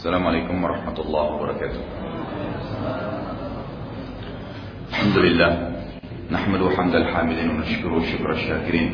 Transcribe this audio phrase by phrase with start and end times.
[0.00, 1.80] السلام عليكم ورحمة الله وبركاته
[4.88, 5.52] الحمد لله
[6.32, 8.90] نحمد حمد الحامدين ونشكر شكر الشاكرين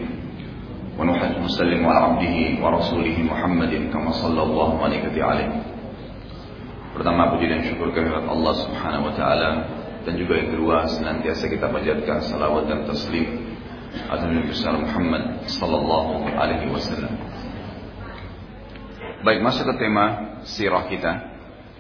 [0.99, 5.03] ونحن نسلم على عبده ورسوله محمد كما صلى الله عليه
[6.99, 9.51] Pertama puji dan syukur kehadirat Allah Subhanahu wa taala
[10.03, 13.47] dan juga yang kedua senantiasa kita panjatkan salawat dan taslim
[14.11, 17.15] atas Nabi Muhammad sallallahu alaihi wasallam.
[19.23, 21.13] Baik, masuk ke tema sirah kita.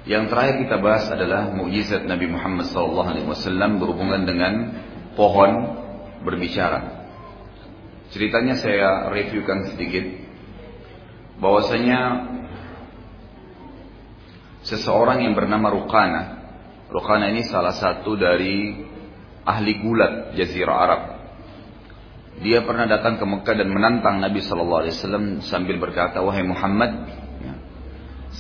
[0.06, 4.52] Yang terakhir kita bahas adalah mukjizat Nabi Muhammad wasallam berhubungan dengan
[5.18, 5.50] pohon
[6.22, 7.10] berbicara.
[8.14, 10.06] Ceritanya saya reviewkan sedikit
[11.42, 12.30] bahwasanya
[14.62, 16.22] seseorang yang bernama Rukana.
[16.86, 18.78] Rukana ini salah satu dari
[19.42, 21.00] ahli gulat Jazirah Arab.
[22.46, 27.08] Dia pernah datang ke Mekah dan menantang Nabi Wasallam sambil berkata, wahai Muhammad,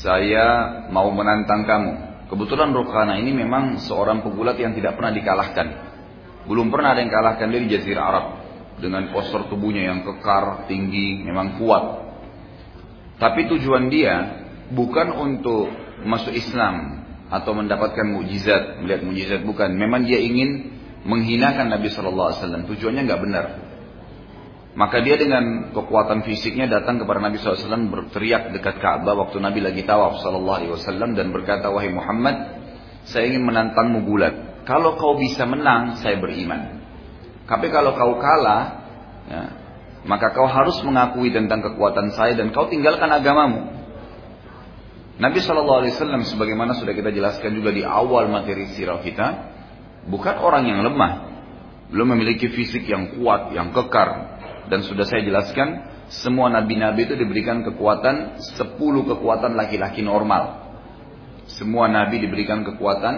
[0.00, 0.46] saya
[0.92, 1.92] mau menantang kamu.
[2.26, 5.68] Kebetulan Rukana ini memang seorang pegulat yang tidak pernah dikalahkan.
[6.46, 8.26] Belum pernah ada yang kalahkan dia di Jazirah Arab
[8.76, 11.84] dengan postur tubuhnya yang kekar, tinggi, memang kuat.
[13.16, 14.14] Tapi tujuan dia
[14.70, 15.70] bukan untuk
[16.04, 19.72] masuk Islam atau mendapatkan mukjizat, melihat mukjizat bukan.
[19.72, 22.62] Memang dia ingin menghinakan Nabi Shallallahu Alaihi Wasallam.
[22.68, 23.44] Tujuannya nggak benar.
[24.76, 29.88] Maka dia dengan kekuatan fisiknya datang kepada Nabi SAW berteriak dekat Ka'bah waktu Nabi lagi
[29.88, 32.60] tawaf Wasallam dan berkata wahai Muhammad
[33.08, 34.34] saya ingin menantangmu bulat.
[34.68, 36.84] Kalau kau bisa menang saya beriman.
[37.48, 38.64] Tapi kalau kau kalah
[39.24, 39.42] ya,
[40.04, 43.72] maka kau harus mengakui tentang kekuatan saya dan kau tinggalkan agamamu.
[45.16, 49.26] Nabi Wasallam sebagaimana sudah kita jelaskan juga di awal materi sirah kita,
[50.12, 51.12] bukan orang yang lemah,
[51.88, 54.35] belum memiliki fisik yang kuat, yang kekar,
[54.66, 60.66] dan sudah saya jelaskan semua nabi-nabi itu diberikan kekuatan 10 kekuatan laki-laki normal.
[61.46, 63.14] Semua nabi diberikan kekuatan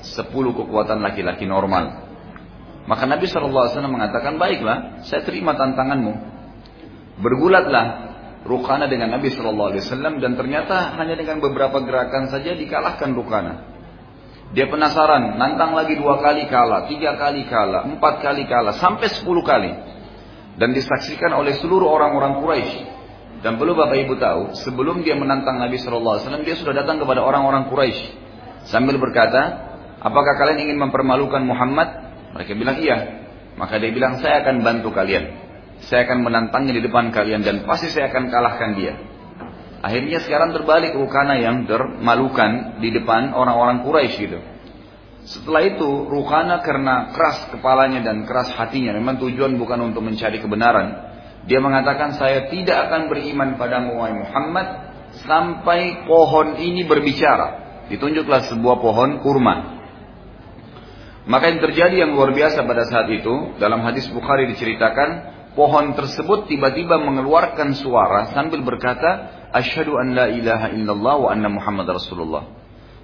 [0.00, 2.12] 10 kekuatan laki-laki normal.
[2.82, 6.12] Maka Nabi Wasallam mengatakan baiklah, saya terima tantanganmu.
[7.22, 8.10] Bergulatlah
[8.42, 13.70] Rukana dengan Nabi Shallallahu Alaihi Wasallam dan ternyata hanya dengan beberapa gerakan saja dikalahkan Rukana.
[14.52, 19.46] Dia penasaran, nantang lagi dua kali kalah, tiga kali kalah, empat kali kalah, sampai sepuluh
[19.46, 19.70] kali.
[20.56, 22.74] Dan disaksikan oleh seluruh orang-orang Quraisy.
[23.42, 27.02] Dan perlu Bapak Ibu tahu, sebelum dia menantang Nabi Shallallahu Alaihi Wasallam, dia sudah datang
[27.02, 28.22] kepada orang-orang Quraisy
[28.70, 31.88] sambil berkata, apakah kalian ingin mempermalukan Muhammad?
[32.38, 33.26] Mereka bilang iya.
[33.58, 35.42] Maka dia bilang, saya akan bantu kalian
[35.86, 38.94] saya akan menantangnya di depan kalian dan pasti saya akan kalahkan dia.
[39.82, 44.38] Akhirnya sekarang terbalik Rukana yang termalukan di depan orang-orang Quraisy gitu.
[45.22, 51.14] Setelah itu Rukana karena keras kepalanya dan keras hatinya, memang tujuan bukan untuk mencari kebenaran.
[51.46, 54.66] Dia mengatakan saya tidak akan beriman pada Muhammad
[55.26, 57.62] sampai pohon ini berbicara.
[57.90, 59.82] Ditunjuklah sebuah pohon kurma.
[61.22, 66.50] Maka yang terjadi yang luar biasa pada saat itu dalam hadis Bukhari diceritakan pohon tersebut
[66.50, 72.61] tiba-tiba mengeluarkan suara sambil berkata, Asyhadu an la ilaha illallah wa anna Muhammad Rasulullah.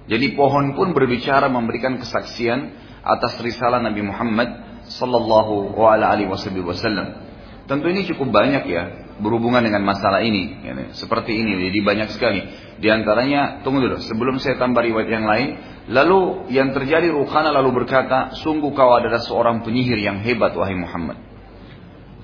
[0.09, 2.73] Jadi pohon pun berbicara memberikan kesaksian
[3.05, 4.49] atas risalah Nabi Muhammad
[4.89, 7.29] sallallahu alaihi wasallam.
[7.69, 8.83] Tentu ini cukup banyak ya
[9.21, 10.57] berhubungan dengan masalah ini.
[10.97, 12.41] Seperti ini, jadi banyak sekali.
[12.81, 15.49] Di antaranya, tunggu dulu, sebelum saya tambah riwayat yang lain.
[15.93, 21.21] Lalu yang terjadi Rukhana lalu berkata, sungguh kau adalah seorang penyihir yang hebat wahai Muhammad.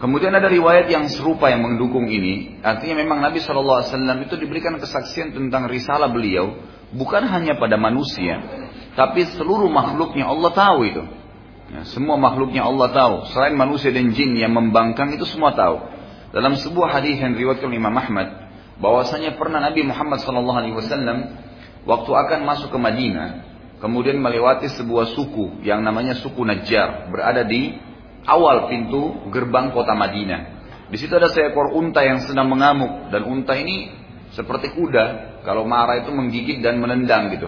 [0.01, 2.59] Kemudian ada riwayat yang serupa yang mendukung ini.
[2.66, 3.85] Artinya memang Nabi SAW
[4.25, 6.57] itu diberikan kesaksian tentang risalah beliau.
[6.94, 8.41] Bukan hanya pada manusia.
[8.94, 11.03] Tapi seluruh makhluknya Allah tahu itu.
[11.66, 13.16] Ya, semua makhluknya Allah tahu.
[13.34, 15.81] Selain manusia dan jin yang membangkang itu semua tahu.
[16.29, 18.45] Dalam sebuah hadis yang diriwayatkan Imam Ahmad.
[18.75, 20.51] bahwasanya pernah Nabi Muhammad SAW
[21.88, 23.29] waktu akan masuk ke Madinah.
[23.79, 27.07] Kemudian melewati sebuah suku yang namanya suku Najjar.
[27.07, 27.72] Berada di
[28.28, 30.41] awal pintu gerbang kota Madinah.
[30.91, 33.90] Di situ ada seekor unta yang sedang mengamuk dan unta ini
[34.34, 37.47] seperti kuda kalau marah itu menggigit dan menendang gitu.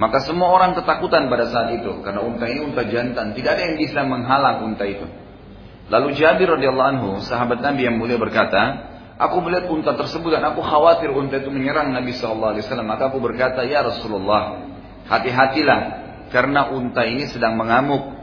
[0.00, 3.76] Maka semua orang ketakutan pada saat itu karena unta ini unta jantan, tidak ada yang
[3.76, 5.04] bisa menghalang unta itu.
[5.92, 10.64] Lalu Jabir radhiyallahu anhu, sahabat Nabi yang mulia berkata, Aku melihat unta tersebut dan aku
[10.64, 12.88] khawatir unta itu menyerang Nabi Shallallahu Alaihi Wasallam.
[12.90, 14.66] Maka aku berkata, ya Rasulullah,
[15.06, 15.80] hati-hatilah
[16.34, 18.18] karena unta ini sedang mengamuk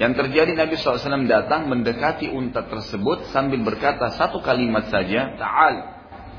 [0.00, 5.74] yang terjadi Nabi SAW datang mendekati unta tersebut sambil berkata satu kalimat saja, Ta'al,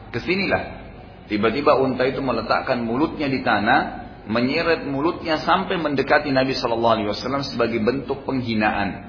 [0.09, 0.80] ke sinilah.
[1.31, 3.79] Tiba-tiba unta itu meletakkan mulutnya di tanah,
[4.27, 9.07] menyeret mulutnya sampai mendekati Nabi SAW sebagai bentuk penghinaan.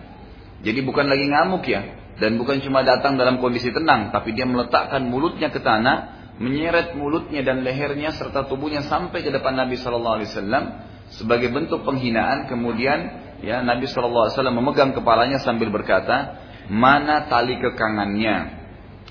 [0.62, 1.82] Jadi bukan lagi ngamuk ya,
[2.22, 7.42] dan bukan cuma datang dalam kondisi tenang, tapi dia meletakkan mulutnya ke tanah, menyeret mulutnya
[7.42, 10.64] dan lehernya serta tubuhnya sampai ke depan Nabi Shallallahu Alaihi Wasallam
[11.10, 12.46] sebagai bentuk penghinaan.
[12.46, 12.98] Kemudian
[13.42, 16.38] ya Nabi Shallallahu Alaihi Wasallam memegang kepalanya sambil berkata,
[16.70, 18.62] mana tali kekangannya?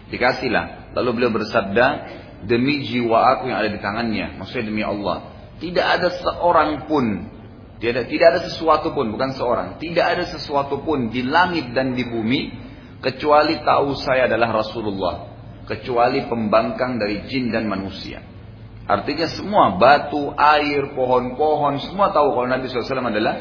[0.07, 0.95] Dikasihlah.
[0.95, 1.87] Lalu beliau bersabda,
[2.45, 5.29] demi jiwa aku yang ada di tangannya, maksudnya demi Allah.
[5.61, 7.05] Tidak ada seorang pun,
[7.77, 12.01] tidak, tidak ada sesuatu pun, bukan seorang, tidak ada sesuatu pun di langit dan di
[12.05, 12.41] bumi
[13.01, 15.15] kecuali tahu saya adalah Rasulullah,
[15.69, 18.21] kecuali pembangkang dari jin dan manusia.
[18.89, 23.35] Artinya semua batu, air, pohon-pohon, semua tahu kalau Nabi SAW adalah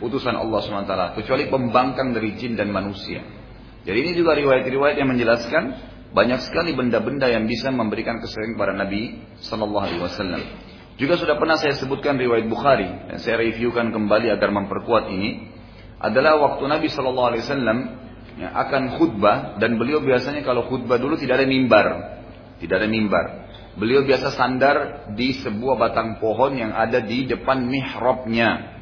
[0.00, 1.20] utusan Allah SWT.
[1.22, 3.22] Kecuali pembangkang dari jin dan manusia.
[3.86, 5.62] Jadi ini juga riwayat-riwayat yang menjelaskan
[6.16, 10.42] banyak sekali benda-benda yang bisa memberikan kesenangan kepada Nabi Sallallahu Alaihi Wasallam.
[10.96, 15.52] Juga sudah pernah saya sebutkan riwayat Bukhari dan saya reviewkan kembali agar memperkuat ini
[16.00, 17.78] adalah waktu Nabi Sallallahu Alaihi Wasallam
[18.40, 21.86] ya, akan khutbah dan beliau biasanya kalau khutbah dulu tidak ada mimbar,
[22.64, 23.24] tidak ada mimbar.
[23.76, 28.72] Beliau biasa sandar di sebuah batang pohon yang ada di depan mihrabnya.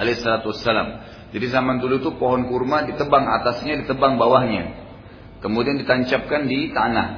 [0.00, 1.04] Alaihissalatu wassalam.
[1.28, 4.87] Jadi zaman dulu itu pohon kurma ditebang atasnya, ditebang bawahnya.
[5.38, 7.08] Kemudian ditancapkan di tanah.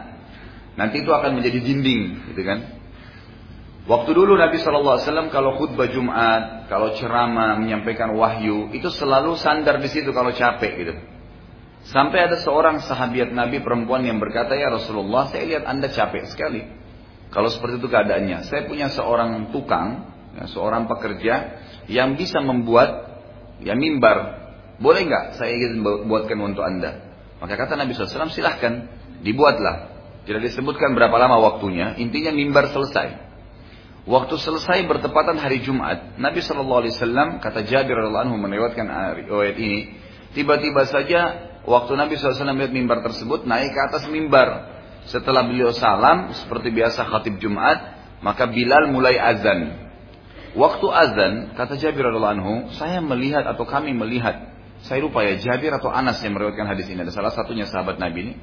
[0.76, 2.02] Nanti itu akan menjadi dinding,
[2.32, 2.80] gitu kan?
[3.88, 9.88] Waktu dulu Nabi SAW kalau khutbah Jumat, kalau ceramah, menyampaikan wahyu, itu selalu sandar di
[9.88, 10.94] situ kalau capek gitu.
[11.90, 16.62] Sampai ada seorang sahabat Nabi perempuan yang berkata, ya Rasulullah, saya lihat anda capek sekali.
[17.32, 20.06] Kalau seperti itu keadaannya, saya punya seorang tukang,
[20.36, 21.34] ya, seorang pekerja
[21.88, 23.10] yang bisa membuat
[23.64, 24.38] ya mimbar.
[24.78, 27.09] Boleh nggak saya ingin buatkan untuk anda?
[27.40, 28.86] Maka kata Nabi SAW, silahkan,
[29.24, 29.96] dibuatlah.
[30.28, 33.32] Tidak disebutkan berapa lama waktunya, intinya mimbar selesai.
[34.04, 39.56] Waktu selesai bertepatan hari Jumat, Nabi Shallallahu Alaihi Wasallam kata Jabir radhiallahu anhu melewatkan ayat
[39.60, 39.92] ini,
[40.32, 41.20] tiba-tiba saja
[41.68, 44.76] waktu Nabi SAW melihat mimbar tersebut naik ke atas mimbar.
[45.08, 49.88] Setelah beliau salam, seperti biasa khatib Jumat, maka Bilal mulai azan.
[50.56, 54.48] Waktu azan, kata Jabir radhiallahu anhu, saya melihat atau kami melihat,
[54.84, 57.04] saya lupa ya Jabir atau Anas yang meriwayatkan hadis ini.
[57.04, 58.34] Ada salah satunya sahabat Nabi ini.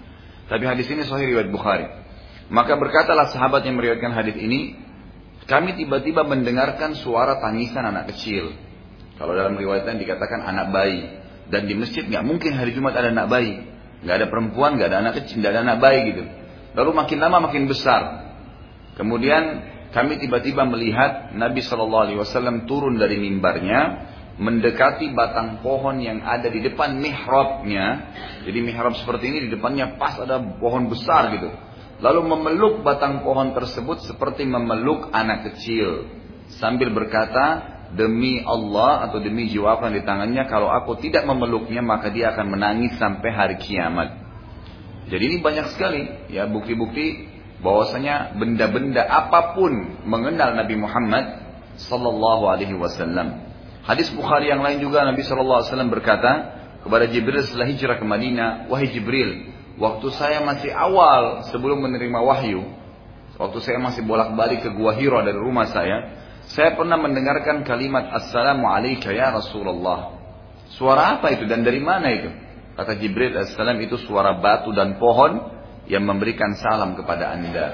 [0.47, 1.87] Tapi hadis ini sahih riwayat Bukhari.
[2.47, 4.79] Maka berkatalah sahabat yang meriwayatkan hadis ini,
[5.49, 8.55] kami tiba-tiba mendengarkan suara tangisan anak kecil.
[9.17, 10.99] Kalau dalam riwayatnya dikatakan anak bayi.
[11.47, 13.63] Dan di masjid nggak mungkin hari Jumat ada anak bayi.
[14.03, 16.23] Nggak ada perempuan, nggak ada anak kecil, nggak ada anak bayi gitu.
[16.77, 18.01] Lalu makin lama makin besar.
[18.93, 19.43] Kemudian
[19.95, 23.79] kami tiba-tiba melihat Nabi Shallallahu Alaihi Wasallam turun dari mimbarnya,
[24.37, 28.13] mendekati batang pohon yang ada di depan mihrabnya.
[28.45, 31.49] Jadi mihrab seperti ini di depannya pas ada pohon besar gitu
[31.97, 36.05] lalu memeluk batang pohon tersebut seperti memeluk anak kecil
[36.61, 42.35] sambil berkata demi Allah atau demi jiwa di tangannya kalau aku tidak memeluknya maka dia
[42.35, 44.27] akan menangis sampai hari kiamat.
[45.07, 47.31] Jadi ini banyak sekali ya bukti-bukti
[47.63, 51.25] bahwasanya benda-benda apa pun mengenal Nabi Muhammad
[51.79, 53.46] sallallahu alaihi wasallam.
[53.87, 56.31] Hadis Bukhari yang lain juga Nabi sallallahu alaihi wasallam berkata
[56.83, 62.65] kepada Jibril setelah hijrah ke Madinah, "Wahai Jibril, Waktu saya masih awal sebelum menerima wahyu,
[63.37, 66.17] waktu saya masih bolak-balik ke Gua Hiro dari rumah saya,
[66.49, 70.17] saya pernah mendengarkan kalimat Assalamualaikum ya Rasulullah.
[70.73, 72.29] Suara apa itu dan dari mana itu?
[72.73, 75.45] Kata Jibril Assalam itu suara batu dan pohon
[75.85, 77.73] yang memberikan salam kepada anda.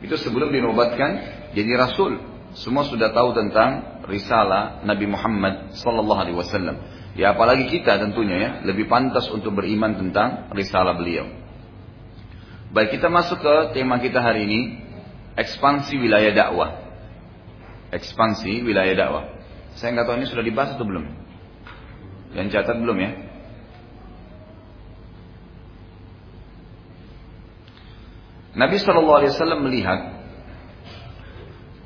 [0.00, 1.10] Itu sebelum dinobatkan
[1.52, 2.33] jadi Rasul.
[2.54, 6.76] Semua sudah tahu tentang risalah Nabi Muhammad Sallallahu Alaihi Wasallam.
[7.18, 11.26] Ya apalagi kita tentunya ya, lebih pantas untuk beriman tentang risalah beliau.
[12.74, 14.60] Baik kita masuk ke tema kita hari ini,
[15.34, 16.70] ekspansi wilayah dakwah.
[17.90, 19.24] Ekspansi wilayah dakwah.
[19.78, 21.06] Saya nggak tahu ini sudah dibahas atau belum.
[22.34, 23.10] Yang catat belum ya?
[28.54, 30.13] Nabi Shallallahu Alaihi Wasallam melihat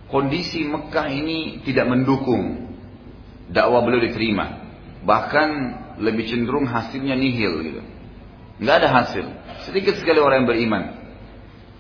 [0.08, 2.68] kondisi Mekah ini tidak mendukung
[3.48, 4.68] dakwah beliau diterima.
[5.04, 5.48] Bahkan
[6.00, 7.82] lebih cenderung hasilnya nihil gitu.
[8.58, 9.24] Nggak ada hasil.
[9.68, 10.82] Sedikit sekali orang yang beriman.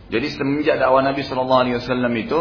[0.08, 2.40] Jadi semenjak dakwah Nabi Shallallahu Alaihi Wasallam itu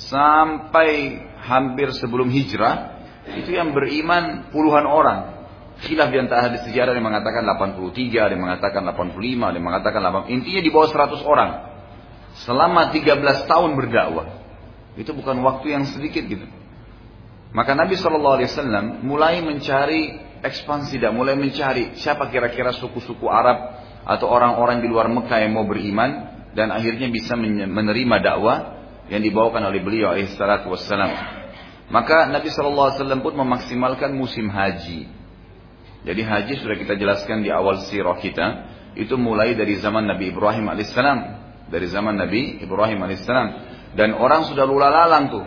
[0.00, 2.96] sampai hampir sebelum hijrah
[3.36, 5.20] itu yang beriman puluhan orang.
[5.74, 10.00] Khilaf di antara hadis sejarah yang mengatakan 83, ada yang mengatakan 85, ada yang mengatakan
[10.06, 10.30] 8.
[10.30, 11.50] Intinya di bawah 100 orang.
[12.46, 14.43] Selama 13 tahun berdakwah.
[14.94, 16.46] Itu bukan waktu yang sedikit gitu.
[17.54, 23.78] Maka Nabi Shallallahu Alaihi Wasallam mulai mencari ekspansi dan mulai mencari siapa kira-kira suku-suku Arab
[24.04, 28.58] atau orang-orang di luar Mekah yang mau beriman dan akhirnya bisa menerima dakwah
[29.06, 31.10] yang dibawakan oleh beliau alaihissalatu wassalam.
[31.94, 35.06] Maka Nabi Shallallahu Alaihi Wasallam pun memaksimalkan musim haji.
[36.04, 38.46] Jadi haji sudah kita jelaskan di awal sirah kita
[38.98, 41.18] itu mulai dari zaman Nabi Ibrahim alaihissalam
[41.68, 43.48] dari zaman Nabi Ibrahim alaihissalam
[43.94, 45.44] dan orang sudah lula lalang tuh.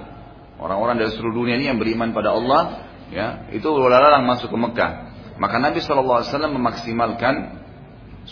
[0.57, 4.57] Orang-orang dari seluruh dunia ini yang beriman pada Allah ya itu lula lalang masuk ke
[4.57, 4.91] Mekah.
[5.37, 7.61] Maka Nabi SAW memaksimalkan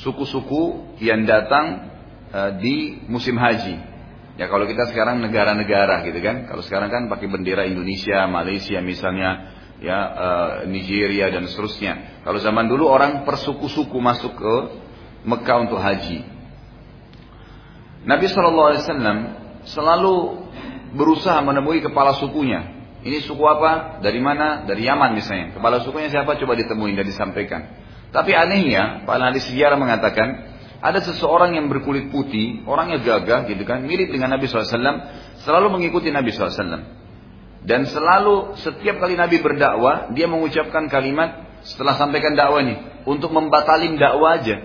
[0.01, 1.91] suku-suku yang datang
[2.34, 3.77] uh, di musim haji.
[4.36, 6.50] Ya kalau kita sekarang negara-negara gitu kan.
[6.50, 12.25] Kalau sekarang kan pakai bendera Indonesia Malaysia misalnya ya uh, Nigeria dan seterusnya.
[12.25, 14.55] Kalau zaman dulu orang persuku-suku masuk ke
[15.29, 16.25] Mekah untuk haji.
[18.05, 20.45] Nabi SAW selalu
[20.95, 22.74] berusaha menemui kepala sukunya.
[23.05, 24.01] Ini suku apa?
[24.01, 24.65] Dari mana?
[24.65, 25.53] Dari Yaman misalnya.
[25.53, 26.41] Kepala sukunya siapa?
[26.41, 27.62] Coba ditemuin dan disampaikan.
[28.10, 30.27] Tapi anehnya, para ahli sejarah mengatakan,
[30.79, 34.72] ada seseorang yang berkulit putih, orangnya gagah gitu kan, mirip dengan Nabi SAW,
[35.43, 36.95] selalu mengikuti Nabi SAW.
[37.65, 43.98] Dan selalu setiap kali Nabi berdakwah, dia mengucapkan kalimat setelah sampaikan dakwah ini, untuk membatalin
[43.98, 44.62] dakwah aja.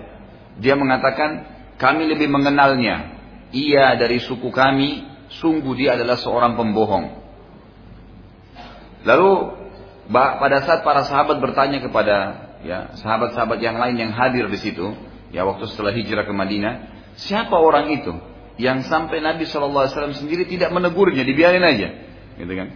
[0.61, 1.45] Dia mengatakan,
[1.81, 3.20] kami lebih mengenalnya,
[3.51, 5.07] ia dari suku kami,
[5.39, 7.05] sungguh dia adalah seorang pembohong.
[9.07, 9.31] Lalu
[10.11, 12.15] pada saat para sahabat bertanya kepada
[12.61, 14.93] ya sahabat-sahabat yang lain yang hadir di situ,
[15.33, 16.73] ya waktu setelah hijrah ke Madinah,
[17.17, 18.13] siapa orang itu
[18.61, 21.89] yang sampai Nabi SAW sendiri tidak menegurnya, dibiarin aja,
[22.37, 22.69] gitu kan?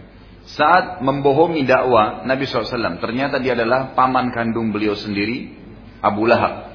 [0.46, 5.54] Saat membohongi dakwah Nabi SAW, ternyata dia adalah paman kandung beliau sendiri,
[6.02, 6.74] Abu Lahab.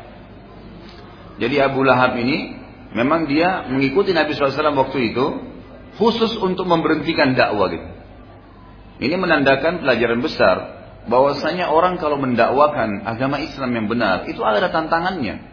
[1.40, 2.61] Jadi Abu Lahab ini
[2.92, 5.26] Memang dia mengikuti Nabi SAW waktu itu
[5.96, 7.88] khusus untuk memberhentikan dakwah gitu.
[9.02, 10.58] Ini menandakan pelajaran besar
[11.10, 15.50] bahwasanya orang kalau mendakwakan agama Islam yang benar itu ada tantangannya.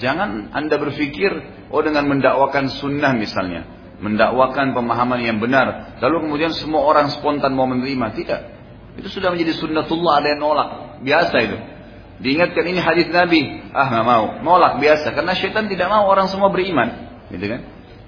[0.00, 1.30] Jangan anda berpikir
[1.70, 3.66] oh dengan mendakwakan sunnah misalnya,
[4.02, 8.06] mendakwakan pemahaman yang benar, lalu kemudian semua orang spontan mau menerima.
[8.14, 8.40] Tidak.
[8.98, 10.68] Itu sudah menjadi sunnatullah ada yang nolak.
[11.06, 11.56] Biasa itu.
[12.20, 15.16] Diingatkan ini hadis Nabi, ah nggak mau, nolak biasa.
[15.16, 16.88] Karena syaitan tidak mau orang semua beriman,
[17.32, 17.60] gitu kan?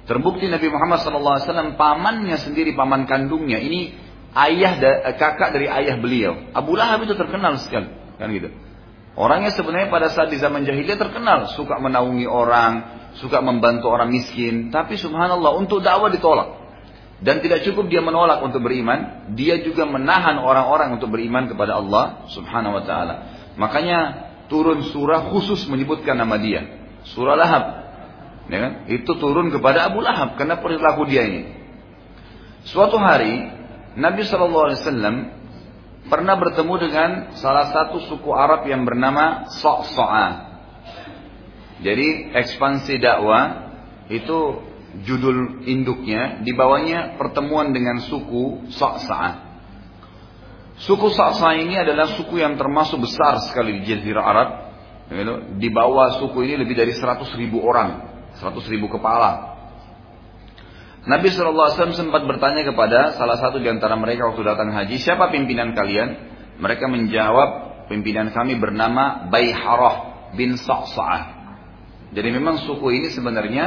[0.05, 3.97] Terbukti Nabi Muhammad SAW pamannya sendiri, paman kandungnya ini
[4.37, 6.53] ayah da, kakak dari ayah beliau.
[6.53, 7.89] Abu Lahab itu terkenal sekali,
[8.21, 8.53] kan gitu.
[9.13, 12.73] Orangnya sebenarnya pada saat di zaman jahiliyah terkenal, suka menaungi orang,
[13.21, 14.73] suka membantu orang miskin.
[14.73, 16.61] Tapi subhanallah untuk dakwah ditolak.
[17.23, 22.27] Dan tidak cukup dia menolak untuk beriman, dia juga menahan orang-orang untuk beriman kepada Allah
[22.33, 23.15] subhanahu wa ta'ala.
[23.57, 26.65] Makanya turun surah khusus menyebutkan nama dia.
[27.13, 27.65] Surah Lahab.
[28.51, 28.73] Ya kan?
[28.91, 31.43] Itu turun kepada Abu Lahab karena perilaku dia ini.
[32.69, 33.51] Suatu hari
[33.99, 34.77] Nabi SAW
[36.07, 40.29] pernah bertemu dengan salah satu suku Arab yang bernama Sa'sa'a.
[41.83, 43.73] Jadi ekspansi dakwah
[44.07, 44.63] itu
[45.03, 49.52] judul induknya dibawanya pertemuan dengan suku Sa'sa'a.
[50.83, 54.49] Suku Sa'sa ini adalah suku yang termasuk besar sekali di Jazirah Arab.
[55.07, 55.35] Gitu.
[55.63, 58.03] Di bawah suku ini lebih dari 100 ribu orang,
[58.43, 59.55] 100 ribu kepala.
[61.03, 65.75] Nabi SAW sempat bertanya kepada salah satu di antara mereka waktu datang haji, siapa pimpinan
[65.75, 66.31] kalian?
[66.63, 67.51] Mereka menjawab,
[67.91, 71.43] pimpinan kami bernama Bayharah bin Sa'sa'ah.
[72.15, 73.65] Jadi memang suku ini sebenarnya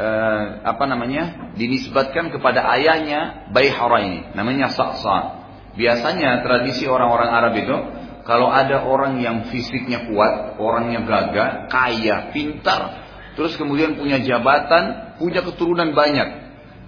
[0.00, 5.35] eh, apa namanya dinisbatkan kepada ayahnya Bayharah ini, namanya Sa'sa'ah.
[5.76, 7.76] Biasanya tradisi orang-orang Arab itu
[8.26, 13.06] kalau ada orang yang fisiknya kuat, orangnya gagah, kaya, pintar,
[13.38, 16.28] terus kemudian punya jabatan, punya keturunan banyak.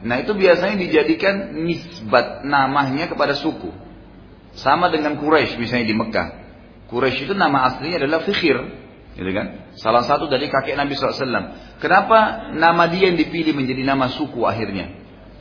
[0.02, 3.70] Nah itu biasanya dijadikan nisbat namanya kepada suku.
[4.58, 6.28] Sama dengan Quraisy misalnya di Mekah.
[6.90, 8.58] Quraisy itu nama aslinya adalah Fikhir.
[9.14, 9.74] Gitu kan?
[9.78, 11.78] Salah satu dari kakek Nabi SAW.
[11.78, 14.97] Kenapa nama dia yang dipilih menjadi nama suku akhirnya?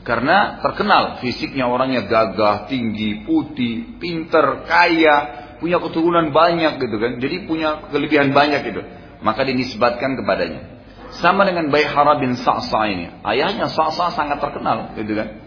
[0.08, 5.16] Karena terkenal fisiknya orangnya gagah, tinggi, putih, pinter, kaya,
[5.60, 7.20] punya keturunan banyak gitu kan.
[7.20, 8.80] Jadi punya kelebihan banyak gitu.
[9.20, 10.80] Maka dinisbatkan kepadanya.
[11.20, 13.20] Sama dengan Bayhara bin Sa'sa ini.
[13.20, 15.44] Ayahnya Sa'sa sangat terkenal gitu kan.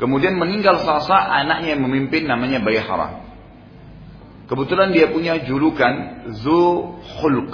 [0.00, 3.20] Kemudian meninggal Sa'sa anaknya yang memimpin namanya Bayhara.
[4.48, 7.52] Kebetulan dia punya julukan Zu Khulq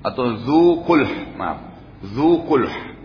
[0.00, 1.76] atau Zu Kulh, maaf.
[2.16, 2.95] Zu Kulh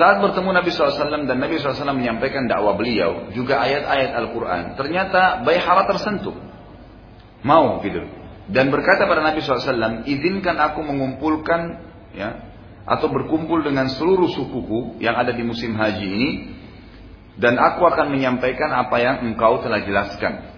[0.00, 5.84] saat bertemu Nabi SAW dan Nabi SAW menyampaikan dakwah beliau, juga ayat-ayat Al-Quran, ternyata Bayhara
[5.92, 6.32] tersentuh.
[7.44, 8.08] Mau gitu.
[8.48, 11.84] Dan berkata pada Nabi SAW, izinkan aku mengumpulkan
[12.16, 12.48] ya
[12.88, 16.30] atau berkumpul dengan seluruh sukuku yang ada di musim haji ini,
[17.36, 20.48] dan aku akan menyampaikan apa yang engkau telah jelaskan.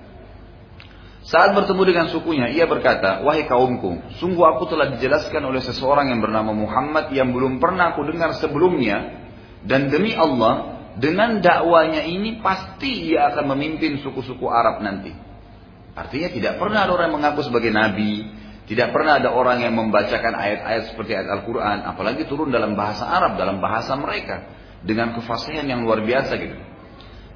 [1.26, 6.22] Saat bertemu dengan sukunya, ia berkata, Wahai kaumku, sungguh aku telah dijelaskan oleh seseorang yang
[6.22, 9.21] bernama Muhammad yang belum pernah aku dengar sebelumnya,
[9.62, 15.14] dan demi Allah, dengan dakwanya ini pasti ia akan memimpin suku-suku Arab nanti.
[15.92, 18.28] Artinya tidak pernah ada orang yang mengaku sebagai nabi,
[18.62, 23.34] Tidak pernah ada orang yang membacakan ayat-ayat seperti ayat Al-Quran, apalagi turun dalam bahasa Arab,
[23.34, 24.48] dalam bahasa mereka,
[24.86, 26.56] dengan kefasihan yang luar biasa gitu.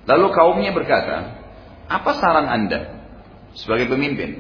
[0.07, 1.35] Lalu kaumnya berkata,
[1.91, 3.11] apa saran anda
[3.59, 4.39] sebagai pemimpin?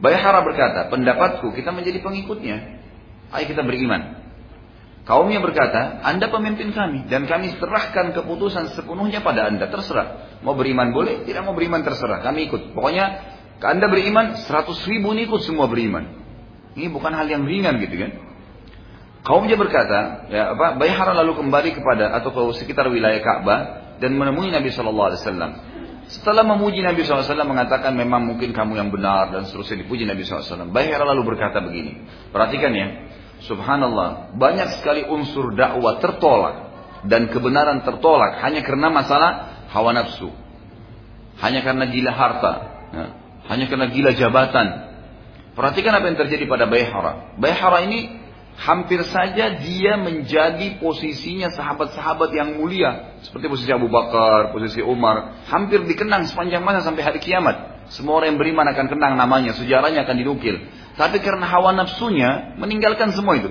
[0.00, 2.56] Bayhara berkata, pendapatku kita menjadi pengikutnya.
[3.30, 4.23] Ayo kita beriman.
[5.04, 9.68] Kaumnya berkata, anda pemimpin kami dan kami serahkan keputusan sepenuhnya pada anda.
[9.68, 10.40] Terserah.
[10.40, 12.24] Mau beriman boleh, tidak mau beriman terserah.
[12.24, 12.72] Kami ikut.
[12.72, 13.04] Pokoknya
[13.60, 16.08] anda beriman, seratus ribu ini ikut semua beriman.
[16.72, 18.12] Ini bukan hal yang ringan gitu kan.
[19.24, 20.80] Kaumnya berkata, ya apa?
[20.80, 23.60] Bayhara lalu kembali kepada atau ke sekitar wilayah Ka'bah
[24.00, 25.52] dan menemui Nabi Shallallahu Alaihi Wasallam.
[26.04, 30.68] Setelah memuji Nabi SAW mengatakan memang mungkin kamu yang benar dan seterusnya dipuji Nabi SAW.
[30.68, 31.96] Bayhara lalu berkata begini.
[32.28, 32.88] Perhatikan ya.
[33.44, 34.34] Subhanallah.
[34.36, 36.56] Banyak sekali unsur dakwah tertolak.
[37.04, 39.30] Dan kebenaran tertolak hanya karena masalah
[39.68, 40.32] hawa nafsu.
[41.40, 42.52] Hanya karena gila harta.
[42.94, 43.06] Ya.
[43.52, 44.66] Hanya karena gila jabatan.
[45.52, 47.36] Perhatikan apa yang terjadi pada Bayhara.
[47.36, 48.24] Bayhara ini
[48.58, 53.20] hampir saja dia menjadi posisinya sahabat-sahabat yang mulia.
[53.22, 55.44] Seperti posisi Abu Bakar, posisi Umar.
[55.46, 57.86] Hampir dikenang sepanjang masa sampai hari kiamat.
[57.92, 60.56] Semua orang yang beriman akan kenang namanya, sejarahnya akan dinukil.
[60.94, 63.50] Tapi karena hawa nafsunya, meninggalkan semua itu.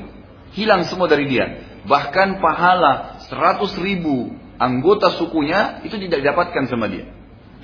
[0.55, 1.59] Hilang semua dari dia.
[1.83, 7.09] Bahkan pahala 100 ribu anggota sukunya itu tidak didapatkan sama dia.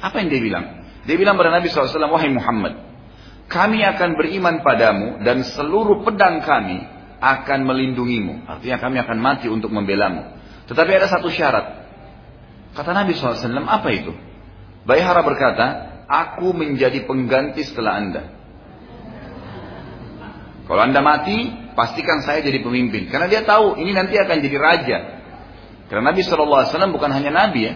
[0.04, 0.66] Apa yang dia bilang?
[1.08, 2.76] Dia bilang pada Nabi SAW, Wahai Muhammad,
[3.48, 6.84] kami akan beriman padamu dan seluruh pedang kami
[7.20, 8.48] akan melindungimu.
[8.48, 10.40] Artinya kami akan mati untuk membelamu.
[10.68, 11.88] Tetapi ada satu syarat.
[12.76, 14.12] Kata Nabi SAW, apa itu?
[14.84, 15.66] Bayhara berkata,
[16.08, 18.39] aku menjadi pengganti setelah anda.
[20.70, 23.10] Kalau anda mati, pastikan saya jadi pemimpin.
[23.10, 24.98] Karena dia tahu ini nanti akan jadi raja.
[25.90, 27.74] Karena Nabi SAW bukan hanya Nabi ya.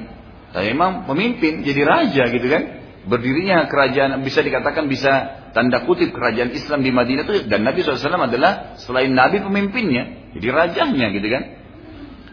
[0.54, 5.12] Tapi memang pemimpin, jadi raja gitu kan berdirinya kerajaan bisa dikatakan bisa
[5.52, 10.48] tanda kutip kerajaan Islam di Madinah itu dan Nabi SAW adalah selain Nabi pemimpinnya jadi
[10.50, 11.44] rajanya gitu kan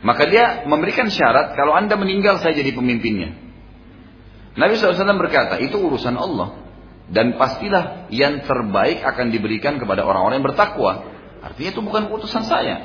[0.06, 3.34] maka dia memberikan syarat kalau anda meninggal saya jadi pemimpinnya
[4.54, 6.69] Nabi SAW berkata itu urusan Allah
[7.10, 10.92] dan pastilah yang terbaik akan diberikan kepada orang-orang yang bertakwa
[11.42, 12.76] artinya itu bukan keputusan saya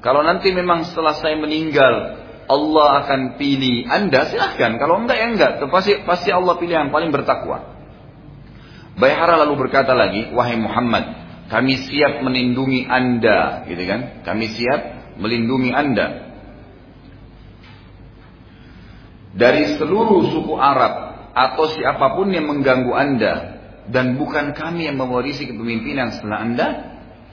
[0.00, 4.74] kalau nanti memang setelah saya meninggal Allah akan pilih Anda, silahkan.
[4.74, 5.52] Kalau enggak ya enggak.
[5.70, 7.78] Pasti, pasti Allah pilih yang paling bertakwa.
[8.98, 11.14] Bayhara lalu berkata lagi, Wahai Muhammad,
[11.46, 13.62] kami siap melindungi Anda.
[13.70, 14.26] Gitu kan?
[14.26, 14.80] Kami siap
[15.22, 16.06] melindungi Anda.
[19.30, 23.34] Dari seluruh suku Arab atau siapa pun yang mengganggu Anda
[23.90, 26.68] dan bukan kami yang mewarisi kepemimpinan setelah Anda?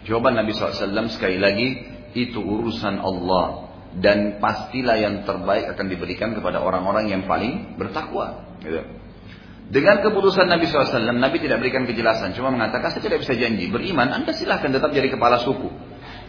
[0.09, 1.85] Jawaban Nabi SAW sekali lagi,
[2.17, 8.57] itu urusan Allah dan pastilah yang terbaik akan diberikan kepada orang-orang yang paling bertakwa.
[8.61, 8.81] Gitu.
[9.67, 13.67] Dengan keputusan Nabi SAW, Nabi tidak berikan kejelasan, cuma mengatakan saya tidak bisa janji.
[13.67, 15.67] Beriman, Anda silahkan tetap jadi kepala suku.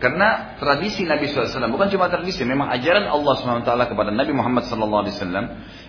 [0.02, 5.06] Karena tradisi Nabi SAW, bukan cuma tradisi, memang ajaran Allah SWT kepada Nabi Muhammad SAW,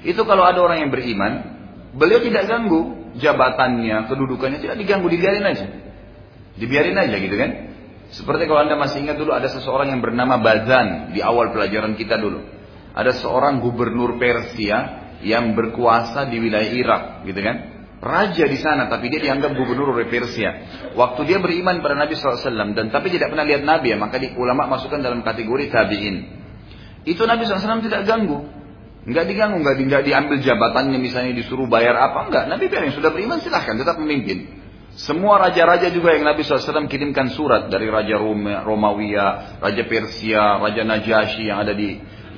[0.05, 1.33] itu kalau ada orang yang beriman,
[1.97, 5.65] beliau tidak ganggu jabatannya, kedudukannya, tidak diganggu, dibiarin aja.
[6.59, 7.51] Dibiarin aja gitu kan.
[8.09, 12.17] Seperti kalau Anda masih ingat dulu ada seseorang yang bernama Bazan di awal pelajaran kita
[12.17, 12.41] dulu.
[12.97, 17.57] Ada seorang gubernur Persia yang berkuasa di wilayah Irak, gitu kan?
[17.99, 20.51] Raja di sana, tapi dia dianggap gubernur oleh Persia.
[20.95, 24.31] Waktu dia beriman pada Nabi SAW dan tapi tidak pernah lihat Nabi ya, maka di,
[24.39, 26.15] ulama masukkan dalam kategori tabiin.
[27.03, 28.58] Itu Nabi SAW tidak ganggu,
[29.09, 32.43] nggak diganggu, nggak, nggak diambil jabatannya misalnya disuruh bayar apa, enggak.
[32.45, 34.61] Nabi bilang sudah beriman silahkan tetap memimpin.
[34.99, 40.83] Semua raja-raja juga yang Nabi SAW kirimkan surat dari Raja Roma, Romawiya, Raja Persia, Raja
[40.83, 41.89] Najasyi yang ada di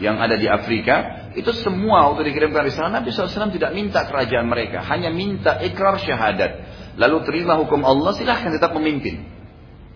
[0.01, 4.81] yang ada di Afrika, itu semua waktu dikirimkan risalah Nabi SAW tidak minta kerajaan mereka,
[4.81, 6.51] hanya minta ikrar syahadat.
[6.97, 9.21] Lalu terima hukum Allah, silahkan tetap memimpin.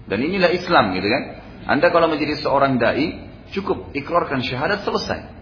[0.05, 1.23] Dan inilah Islam gitu kan.
[1.65, 5.34] Anda kalau menjadi seorang dai, cukup ikrarkan syahadat selesai.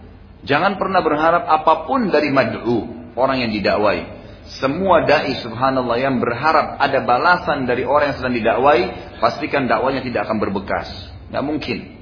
[0.44, 4.24] Jangan pernah berharap apa pun dari mad'u, orang yang didakwai.
[4.44, 8.82] Semua dai subhanallah yang berharap ada balasan dari orang yang sedang didakwai,
[9.16, 10.88] pastikan dakwanya tidak akan berbekas.
[11.32, 11.96] Tidak mungkin.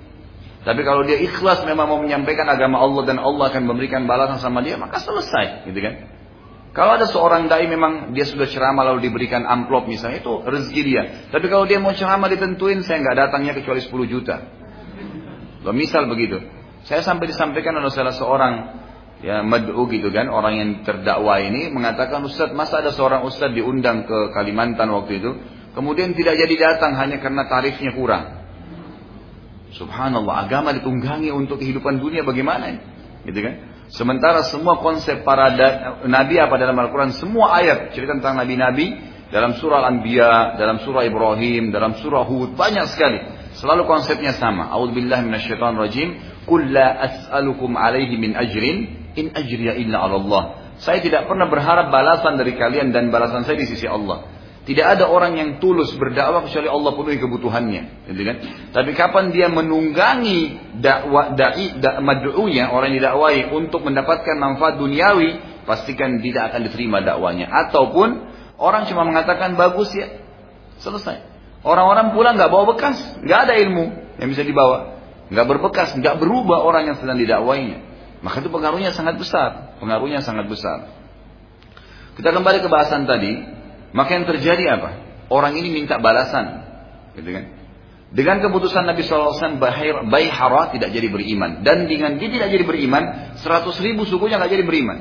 [0.62, 4.62] Tapi kalau dia ikhlas memang mau menyampaikan agama Allah dan Allah akan memberikan balasan sama
[4.62, 5.94] dia, maka selesai, gitu kan?
[6.72, 11.02] Kalau ada seorang dai memang dia sudah ceramah lalu diberikan amplop misalnya itu rezeki dia.
[11.28, 14.36] Tapi kalau dia mau ceramah ditentuin saya nggak datangnya kecuali 10 juta.
[15.68, 16.40] Loh, misal begitu.
[16.82, 18.54] Saya sampai disampaikan oleh salah seorang
[19.22, 24.02] ya mad'u gitu kan orang yang terdakwa ini mengatakan Ustaz masa ada seorang Ustaz diundang
[24.02, 25.30] ke Kalimantan waktu itu
[25.78, 28.42] kemudian tidak jadi datang hanya karena tarifnya kurang
[29.72, 32.82] Subhanallah agama ditunggangi untuk kehidupan dunia bagaimana
[33.22, 33.54] gitu kan
[33.94, 35.54] sementara semua konsep para
[36.02, 41.72] nabi apa dalam Al-Quran semua ayat cerita tentang nabi-nabi dalam surah Al-Anbiya, dalam surah Ibrahim,
[41.72, 43.18] dalam surah Hud, banyak sekali.
[43.56, 44.68] Selalu konsepnya sama.
[44.68, 46.31] A'udzubillahi minasyaitonirrajim.
[46.42, 48.78] Qul la as'alukum alaihi min ajrin
[49.14, 50.42] in ajriya illa 'ala Allah.
[50.82, 54.26] Saya tidak pernah berharap balasan dari kalian dan balasan saya di sisi Allah.
[54.62, 58.36] Tidak ada orang yang tulus berdakwah kecuali Allah penuhi kebutuhannya, gitu kan?
[58.70, 65.42] Tapi kapan dia menunggangi dakwah dai da, mad'unya orang yang didakwai untuk mendapatkan manfaat duniawi,
[65.66, 67.50] pastikan tidak akan diterima dakwanya.
[67.50, 68.22] Ataupun
[68.54, 70.06] orang cuma mengatakan bagus ya,
[70.78, 71.26] selesai.
[71.66, 75.01] Orang-orang pulang nggak bawa bekas, nggak ada ilmu yang bisa dibawa,
[75.32, 77.80] nggak berbekas, nggak berubah orang yang sedang didakwainya.
[78.22, 80.92] Maka itu pengaruhnya sangat besar, pengaruhnya sangat besar.
[82.14, 83.34] Kita kembali ke bahasan tadi,
[83.96, 84.90] maka yang terjadi apa?
[85.32, 86.62] Orang ini minta balasan.
[87.16, 87.44] Gitu kan?
[88.12, 89.56] Dengan keputusan Nabi SAW,
[90.12, 91.64] Bayhara tidak jadi beriman.
[91.64, 94.98] Dan dengan dia tidak jadi beriman, 100 ribu sukunya nggak jadi beriman.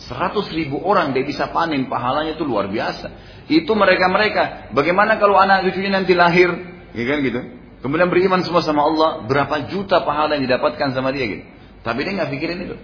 [0.00, 3.12] 100 ribu orang dia bisa panen, pahalanya itu luar biasa.
[3.52, 4.72] Itu mereka-mereka.
[4.72, 6.48] Bagaimana kalau anak cucunya nanti lahir?
[6.96, 7.59] Ya kan gitu.
[7.80, 11.44] Kemudian beriman semua sama Allah, berapa juta pahala yang didapatkan sama dia gitu.
[11.80, 12.76] Tapi dia nggak pikirin itu.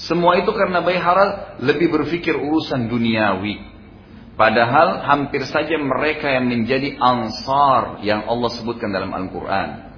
[0.00, 3.60] Semua itu karena Bayhara lebih berpikir urusan duniawi.
[4.40, 9.92] Padahal hampir saja mereka yang menjadi ansar yang Allah sebutkan dalam Al-Quran.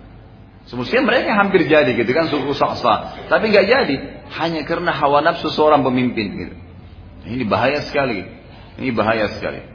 [0.66, 3.22] Semestinya mereka hampir jadi gitu kan suku saksa.
[3.30, 3.96] Tapi nggak jadi.
[4.34, 6.54] Hanya karena hawa nafsu seorang pemimpin gitu.
[7.22, 8.26] Ini bahaya sekali.
[8.82, 9.71] Ini bahaya sekali.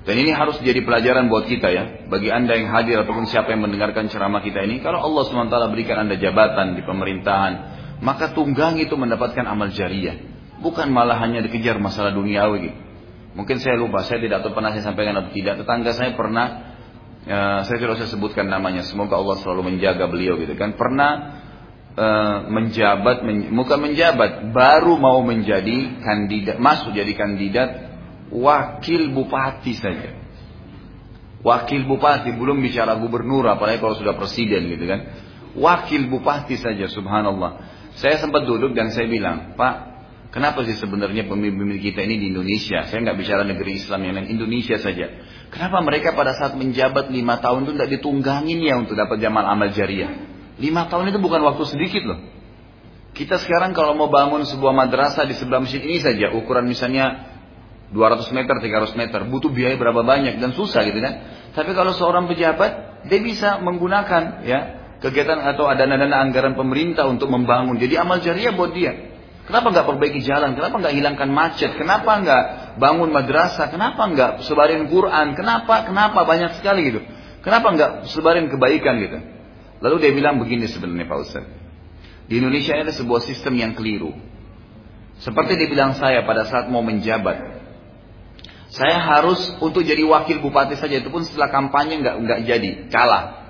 [0.00, 1.84] Dan ini harus jadi pelajaran buat kita ya.
[2.08, 4.80] Bagi anda yang hadir ataupun siapa yang mendengarkan ceramah kita ini.
[4.80, 7.52] Kalau Allah SWT berikan anda jabatan di pemerintahan.
[8.00, 10.16] Maka tunggang itu mendapatkan amal jariah.
[10.64, 12.72] Bukan malah hanya dikejar masalah duniawi.
[13.36, 15.60] Mungkin saya lupa, saya tidak tahu pernah saya sampaikan atau tidak.
[15.60, 16.46] Tetangga saya pernah,
[17.28, 18.80] ya, saya tidak usah sebutkan namanya.
[18.88, 20.80] Semoga Allah selalu menjaga beliau gitu kan.
[20.80, 21.10] Pernah
[21.94, 27.89] uh, menjabat, men, bukan menjabat, baru mau menjadi kandidat, masuk jadi kandidat
[28.32, 30.10] wakil bupati saja.
[31.40, 35.00] Wakil bupati belum bicara gubernur, apalagi kalau sudah presiden gitu kan.
[35.56, 37.66] Wakil bupati saja, subhanallah.
[37.98, 39.90] Saya sempat duduk dan saya bilang, Pak,
[40.30, 42.86] Kenapa sih sebenarnya pemimpin kita ini di Indonesia?
[42.86, 45.10] Saya nggak bicara negeri Islam yang lain, Indonesia saja.
[45.50, 49.74] Kenapa mereka pada saat menjabat lima tahun itu tidak ditunggangin ya untuk dapat jamal amal
[49.74, 50.22] jariah?
[50.62, 52.20] Lima tahun itu bukan waktu sedikit loh.
[53.10, 57.29] Kita sekarang kalau mau bangun sebuah madrasah di sebelah masjid ini saja, ukuran misalnya
[57.90, 61.14] 200 meter, 300 meter, butuh biaya berapa banyak dan susah gitu kan.
[61.50, 64.58] Tapi kalau seorang pejabat, dia bisa menggunakan ya
[65.02, 67.80] kegiatan atau ada dana-dana anggaran pemerintah untuk membangun.
[67.82, 69.10] Jadi amal jariah buat dia.
[69.50, 70.54] Kenapa nggak perbaiki jalan?
[70.54, 71.74] Kenapa nggak hilangkan macet?
[71.74, 72.42] Kenapa nggak
[72.78, 73.66] bangun madrasah?
[73.74, 75.34] Kenapa nggak sebarin Quran?
[75.34, 75.90] Kenapa?
[75.90, 77.00] Kenapa banyak sekali gitu?
[77.42, 79.18] Kenapa nggak sebarin kebaikan gitu?
[79.82, 81.44] Lalu dia bilang begini sebenarnya Pak Ustaz.
[82.30, 84.14] Di Indonesia ada sebuah sistem yang keliru.
[85.18, 87.59] Seperti dibilang saya pada saat mau menjabat.
[88.70, 93.42] Saya harus untuk jadi wakil bupati saja itu pun setelah kampanye nggak nggak jadi, kalah.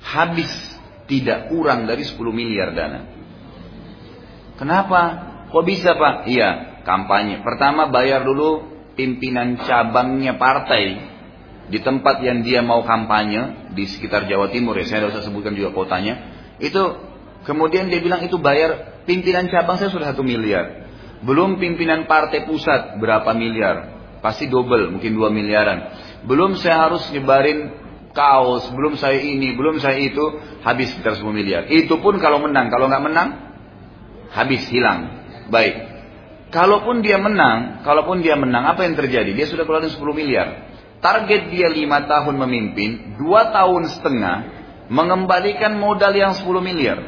[0.00, 0.48] Habis
[1.04, 3.04] tidak kurang dari 10 miliar dana.
[4.56, 5.00] Kenapa?
[5.52, 6.26] Kok bisa Pak?
[6.32, 7.44] Iya, kampanye.
[7.44, 8.64] Pertama bayar dulu
[8.96, 10.96] pimpinan cabangnya partai
[11.68, 14.88] di tempat yang dia mau kampanye di sekitar Jawa Timur ya.
[14.88, 16.32] Saya tidak sebutkan juga kotanya.
[16.56, 16.96] Itu
[17.44, 20.88] kemudian dia bilang itu bayar pimpinan cabang saya sudah satu miliar.
[21.20, 23.95] Belum pimpinan partai pusat berapa miliar?
[24.26, 25.86] Pasti double, mungkin dua miliaran.
[26.26, 27.70] Belum saya harus nyebarin
[28.10, 31.70] kaos, belum saya ini, belum saya itu, habis sekitar 10 miliar.
[31.70, 33.28] Itu pun kalau menang, kalau nggak menang,
[34.34, 35.14] habis hilang.
[35.46, 35.78] Baik.
[36.50, 39.30] Kalaupun dia menang, kalaupun dia menang, apa yang terjadi?
[39.30, 40.74] Dia sudah keluarin 10 miliar.
[40.98, 44.36] Target dia 5 tahun memimpin, 2 tahun setengah
[44.90, 46.98] mengembalikan modal yang 10 miliar.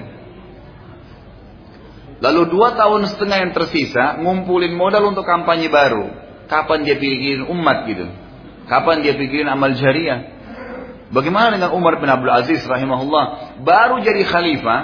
[2.23, 6.28] Lalu 2 tahun setengah yang tersisa ngumpulin modal untuk kampanye baru.
[6.49, 8.09] Kapan dia pikirin umat gitu?
[8.67, 10.37] Kapan dia pikirin amal jariah?
[11.09, 13.57] Bagaimana dengan Umar bin Abdul Aziz rahimahullah?
[13.65, 14.81] Baru jadi khalifah,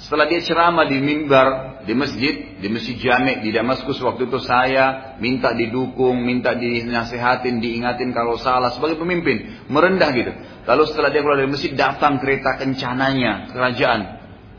[0.00, 5.16] setelah dia ceramah di mimbar, di masjid, di masjid Jamek di Damaskus waktu itu saya
[5.20, 10.32] minta didukung, minta dinasihatin, diingatin kalau salah sebagai pemimpin, merendah gitu.
[10.64, 14.00] Lalu setelah dia keluar dari masjid datang kereta kencananya kerajaan.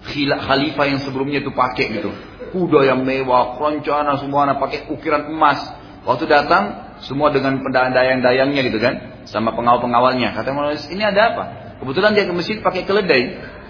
[0.05, 2.13] Khalifah yang sebelumnya itu pakai gitu.
[2.53, 5.65] Kuda yang mewah, keroncana semua pakai ukiran emas.
[6.05, 10.37] Waktu datang semua dengan dayang-dayangnya gitu kan, sama pengawal-pengawalnya.
[10.37, 10.53] Kata
[10.93, 11.43] ini ada apa?
[11.81, 13.23] Kebetulan dia ke masjid pakai keledai,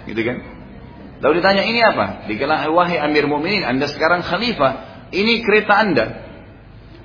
[0.06, 0.36] gitu kan.
[1.24, 2.28] Lalu ditanya ini apa?
[2.28, 5.08] Dikala wahai Amir Mu'minin, Anda sekarang khalifah.
[5.10, 6.06] Ini kereta Anda.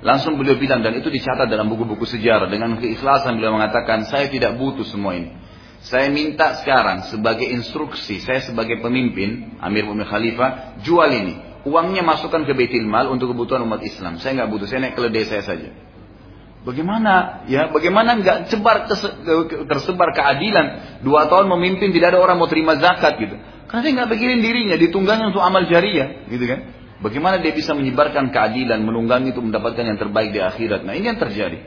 [0.02, 4.58] Langsung beliau bilang dan itu dicatat dalam buku-buku sejarah dengan keikhlasan beliau mengatakan saya tidak
[4.58, 5.30] butuh semua ini.
[5.82, 11.51] Saya minta sekarang sebagai instruksi saya sebagai pemimpin Amir Mu'min Khalifah jual ini.
[11.62, 14.18] Uangnya masukkan ke Baitul Mal untuk kebutuhan umat Islam.
[14.18, 15.70] Saya nggak butuh, saya naik keledai saya saja.
[16.62, 17.70] Bagaimana ya?
[17.70, 18.86] Bagaimana nggak cebar
[19.66, 20.98] tersebar keadilan?
[21.02, 23.34] Dua tahun memimpin tidak ada orang mau terima zakat gitu.
[23.66, 26.60] Karena dia nggak pikirin dirinya, ditunggangi untuk amal jariah, gitu kan?
[27.02, 30.86] Bagaimana dia bisa menyebarkan keadilan, menunggangi itu mendapatkan yang terbaik di akhirat?
[30.86, 31.58] Nah ini yang terjadi.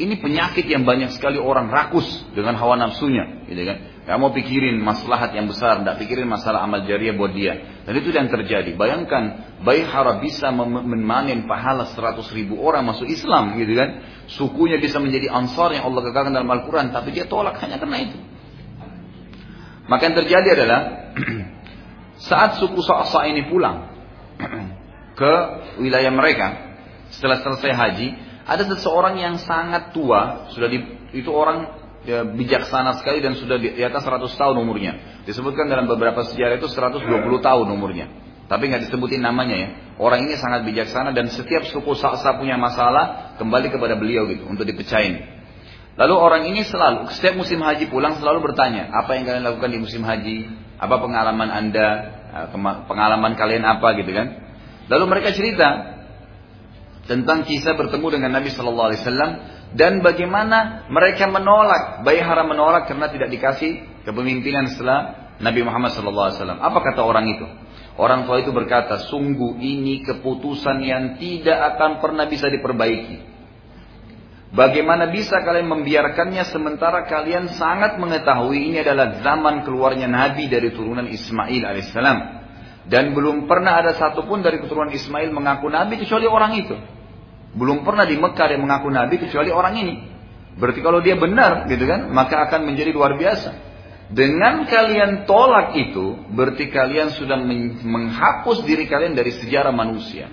[0.00, 3.76] Ini penyakit yang banyak sekali orang rakus dengan hawa nafsunya, gitu kan?
[4.00, 7.84] Gak mau pikirin maslahat yang besar, tidak pikirin masalah amal jariah buat dia.
[7.84, 8.72] Dan itu yang terjadi.
[8.72, 14.00] Bayangkan, Bayhara bisa memanen pahala 100 ribu orang masuk Islam, gitu kan?
[14.26, 18.18] Sukunya bisa menjadi ansar yang Allah kekalkan dalam Al-Quran, tapi dia tolak hanya karena itu.
[19.84, 20.80] Maka yang terjadi adalah
[22.30, 23.84] saat suku Sa'sa ini pulang
[25.20, 25.34] ke
[25.76, 26.70] wilayah mereka
[27.10, 28.08] setelah selesai haji,
[28.46, 30.78] ada seseorang yang sangat tua, sudah di,
[31.14, 31.66] itu orang
[32.04, 35.22] ya, bijaksana sekali dan sudah di, di atas 100 tahun umurnya.
[35.28, 37.06] Disebutkan dalam beberapa sejarah itu 120
[37.40, 38.06] tahun umurnya.
[38.50, 39.68] Tapi nggak disebutin namanya ya.
[40.02, 44.66] Orang ini sangat bijaksana dan setiap suku Sa'sa punya masalah kembali kepada beliau gitu untuk
[44.66, 45.22] dipecahin.
[45.94, 49.78] Lalu orang ini selalu setiap musim haji pulang selalu bertanya, apa yang kalian lakukan di
[49.78, 50.50] musim haji?
[50.80, 51.88] Apa pengalaman anda?
[52.30, 52.46] Eh,
[52.86, 54.26] pengalaman kalian apa gitu kan?
[54.90, 55.98] Lalu mereka cerita
[57.06, 59.30] tentang kisah bertemu dengan Nabi Shallallahu Alaihi Wasallam
[59.70, 66.58] dan bagaimana mereka menolak, Bayhara menolak karena tidak dikasih kepemimpinan setelah Nabi Muhammad Wasallam.
[66.58, 67.46] Apa kata orang itu?
[67.94, 73.30] Orang tua itu berkata, sungguh ini keputusan yang tidak akan pernah bisa diperbaiki.
[74.50, 81.06] Bagaimana bisa kalian membiarkannya sementara kalian sangat mengetahui ini adalah zaman keluarnya Nabi dari turunan
[81.06, 82.18] Ismail alaihissalam.
[82.90, 86.74] Dan belum pernah ada satupun dari keturunan Ismail mengaku Nabi kecuali orang itu.
[87.50, 89.94] Belum pernah di Mekah dia mengaku nabi kecuali orang ini.
[90.54, 93.70] Berarti kalau dia benar gitu kan, maka akan menjadi luar biasa.
[94.10, 97.38] Dengan kalian tolak itu, berarti kalian sudah
[97.86, 100.26] menghapus diri kalian dari sejarah manusia.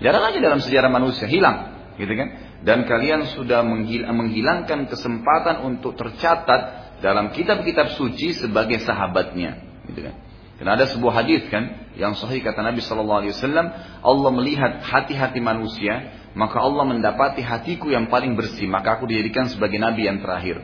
[0.00, 2.28] Jarang aja dalam sejarah manusia, hilang, gitu kan?
[2.64, 3.60] Dan kalian sudah
[4.08, 10.14] menghilangkan kesempatan untuk tercatat dalam kitab-kitab suci sebagai sahabatnya, gitu kan?
[10.58, 13.66] Karena ada sebuah hadis kan yang sahih kata Nabi Shallallahu Alaihi Wasallam,
[14.02, 19.82] Allah melihat hati-hati manusia maka Allah mendapati hatiku yang paling bersih, maka aku dijadikan sebagai
[19.82, 20.62] nabi yang terakhir.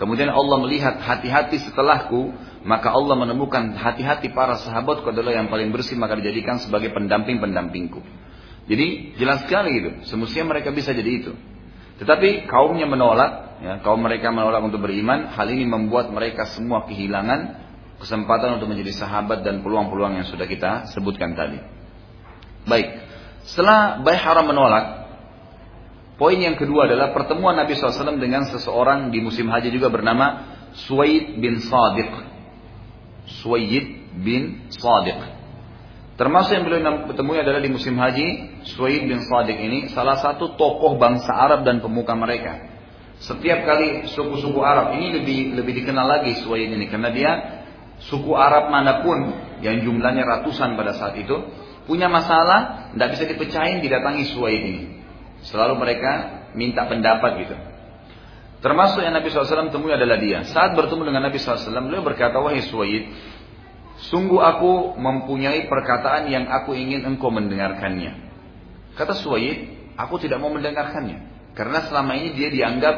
[0.00, 2.32] Kemudian Allah melihat hati-hati setelahku,
[2.64, 8.00] maka Allah menemukan hati-hati para sahabatku adalah yang paling bersih, maka dijadikan sebagai pendamping-pendampingku.
[8.64, 11.36] Jadi jelas sekali itu, semestinya mereka bisa jadi itu.
[12.00, 17.60] Tetapi kaumnya menolak, ya, kaum mereka menolak untuk beriman, hal ini membuat mereka semua kehilangan
[18.00, 21.60] kesempatan untuk menjadi sahabat dan peluang-peluang yang sudah kita sebutkan tadi.
[22.64, 23.03] Baik,
[23.44, 25.04] setelah Bayhara menolak,
[26.16, 30.56] poin yang kedua adalah pertemuan Nabi SAW dengan seseorang di musim haji juga bernama
[30.88, 32.10] Suwaid bin Sadiq.
[33.44, 35.20] Suwaid bin Sadiq.
[36.14, 38.28] Termasuk yang beliau bertemu adalah di musim haji,
[38.64, 42.72] Suwaid bin Sadiq ini salah satu tokoh bangsa Arab dan pemuka mereka.
[43.20, 47.30] Setiap kali suku-suku Arab ini lebih lebih dikenal lagi Suwaid ini karena dia
[48.08, 49.18] suku Arab mana pun
[49.62, 51.34] yang jumlahnya ratusan pada saat itu
[51.84, 54.84] punya masalah, tidak bisa dipecahin, didatangi Suwaid ini.
[55.44, 56.12] Selalu mereka
[56.56, 57.56] minta pendapat gitu.
[58.64, 60.40] Termasuk yang Nabi SAW temui adalah dia.
[60.48, 63.12] Saat bertemu dengan Nabi SAW, beliau berkata, Wahai Suwaid,
[64.08, 68.24] sungguh aku mempunyai perkataan yang aku ingin engkau mendengarkannya.
[68.96, 71.52] Kata Suwaid, aku tidak mau mendengarkannya.
[71.52, 72.96] Karena selama ini dia dianggap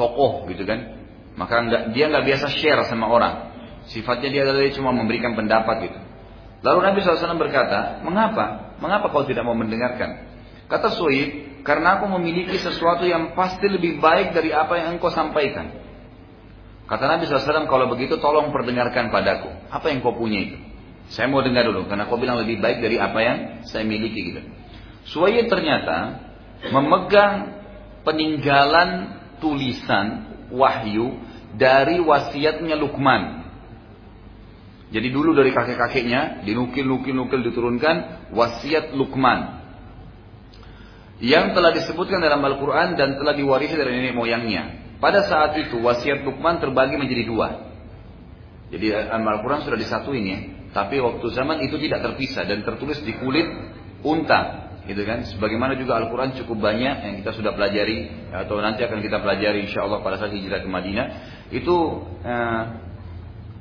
[0.00, 1.04] tokoh gitu kan.
[1.36, 3.52] Maka dia nggak biasa share sama orang.
[3.90, 5.98] Sifatnya dia adalah cuma memberikan pendapat gitu.
[6.64, 8.72] Lalu Nabi SAW berkata, mengapa?
[8.80, 10.32] Mengapa kau tidak mau mendengarkan?
[10.64, 15.76] Kata Suhaib, karena aku memiliki sesuatu yang pasti lebih baik dari apa yang engkau sampaikan.
[16.88, 19.52] Kata Nabi SAW, kalau begitu tolong perdengarkan padaku.
[19.68, 20.56] Apa yang kau punya itu?
[21.12, 23.36] Saya mau dengar dulu, karena kau bilang lebih baik dari apa yang
[23.68, 24.32] saya miliki.
[24.32, 24.40] Gitu.
[25.04, 26.16] Suhaib ternyata
[26.72, 27.60] memegang
[28.08, 31.20] peninggalan tulisan wahyu
[31.60, 33.43] dari wasiatnya Lukman
[34.94, 39.58] jadi dulu dari kakek-kakeknya dinukil-nukil-nukil diturunkan wasiat Luqman
[41.18, 44.94] yang telah disebutkan dalam Al-Quran dan telah diwarisi dari nenek moyangnya.
[45.02, 47.74] Pada saat itu wasiat Luqman terbagi menjadi dua.
[48.70, 50.38] Jadi Al-Quran sudah disatuin ya.
[50.70, 53.50] Tapi waktu zaman itu tidak terpisah dan tertulis di kulit
[54.06, 55.26] unta, gitu kan?
[55.26, 59.86] Sebagaimana juga Al-Quran cukup banyak yang kita sudah pelajari atau nanti akan kita pelajari insya
[59.86, 61.06] Allah pada saat hijrah ke Madinah.
[61.54, 62.62] Itu eh,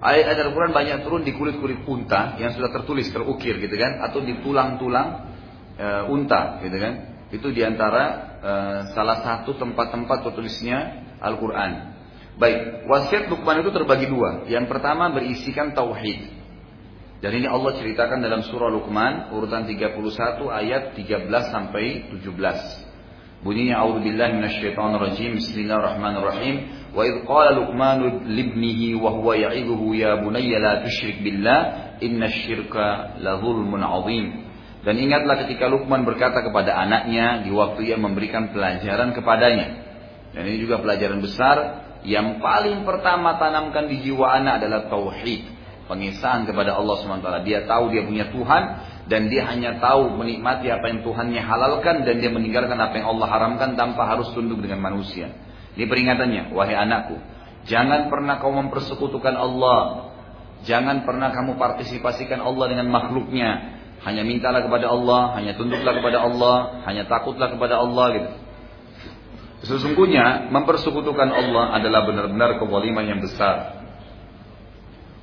[0.04, 4.36] Ayat-ayat Al-Quran banyak turun di kulit-kulit unta yang sudah tertulis, terukir gitu kan, atau di
[4.44, 5.32] tulang-tulang
[5.80, 6.94] e, unta gitu kan.
[7.32, 8.04] Itu di antara
[8.44, 8.52] e,
[8.92, 11.96] salah satu tempat-tempat tertulisnya Al-Quran.
[12.36, 14.44] Baik, wasiat Luqman itu terbagi dua.
[14.52, 16.44] Yang pertama berisikan tauhid.
[17.24, 19.96] Dan ini Allah ceritakan dalam surah Luqman urutan 31
[20.52, 22.28] ayat 13 sampai 17.
[23.44, 25.40] Bunyinya A'udzubillahi minasyaitonirrajim.
[25.40, 26.83] Bismillahirrahmanirrahim.
[26.94, 31.62] Wa idh qala Luqman libnihi wa huwa ya'idhuhu ya bunayya la tusyrik billah
[32.00, 34.26] dzulmun 'adzim.
[34.84, 39.68] Dan ingatlah ketika Luqman berkata kepada anaknya di waktu ia memberikan pelajaran kepadanya.
[40.36, 41.58] Dan ini juga pelajaran besar
[42.04, 45.48] yang paling pertama tanamkan di jiwa anak adalah tauhid,
[45.88, 47.30] pengisahan kepada Allah SWT.
[47.48, 48.64] Dia tahu dia punya Tuhan
[49.08, 53.28] dan dia hanya tahu menikmati apa yang Tuhannya halalkan dan dia meninggalkan apa yang Allah
[53.32, 55.32] haramkan tanpa harus tunduk dengan manusia.
[55.79, 57.17] Ini peringatannya, wahai anakku,
[57.69, 60.11] jangan pernah kau mempersekutukan Allah.
[60.67, 63.79] Jangan pernah kamu partisipasikan Allah dengan makhluknya.
[64.03, 68.31] Hanya mintalah kepada Allah, hanya tunduklah kepada Allah, hanya takutlah kepada Allah gitu.
[69.59, 73.79] Sesungguhnya mempersekutukan Allah adalah benar-benar kezaliman yang besar.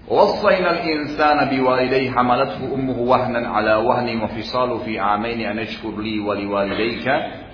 [0.05, 7.07] وصينا الإنسان بوالديه حملته أمه وهنا على وهن وفصاله في عامين أن اشكر لي ولوالديك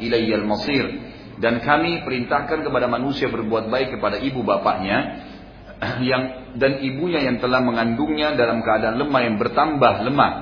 [0.03, 0.99] إلي المصير
[1.36, 5.20] dan kami perintahkan kepada manusia berbuat baik kepada ibu bapaknya
[6.10, 10.32] yang dan ibunya yang telah mengandungnya dalam keadaan lemah yang bertambah lemah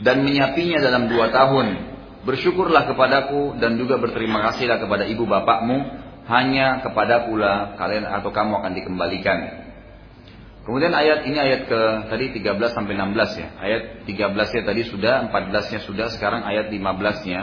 [0.00, 1.66] dan menyapinya dalam dua tahun
[2.24, 5.78] bersyukurlah kepadaku dan juga berterima kasihlah kepada ibu bapakmu
[6.28, 9.38] hanya kepadaku lah kalian atau kamu akan dikembalikan
[10.68, 11.80] Kemudian ayat ini ayat ke
[12.12, 13.48] tadi 13 sampai 16 ya.
[13.56, 17.40] Ayat 13-nya tadi sudah, 14-nya sudah, sekarang ayat 15-nya.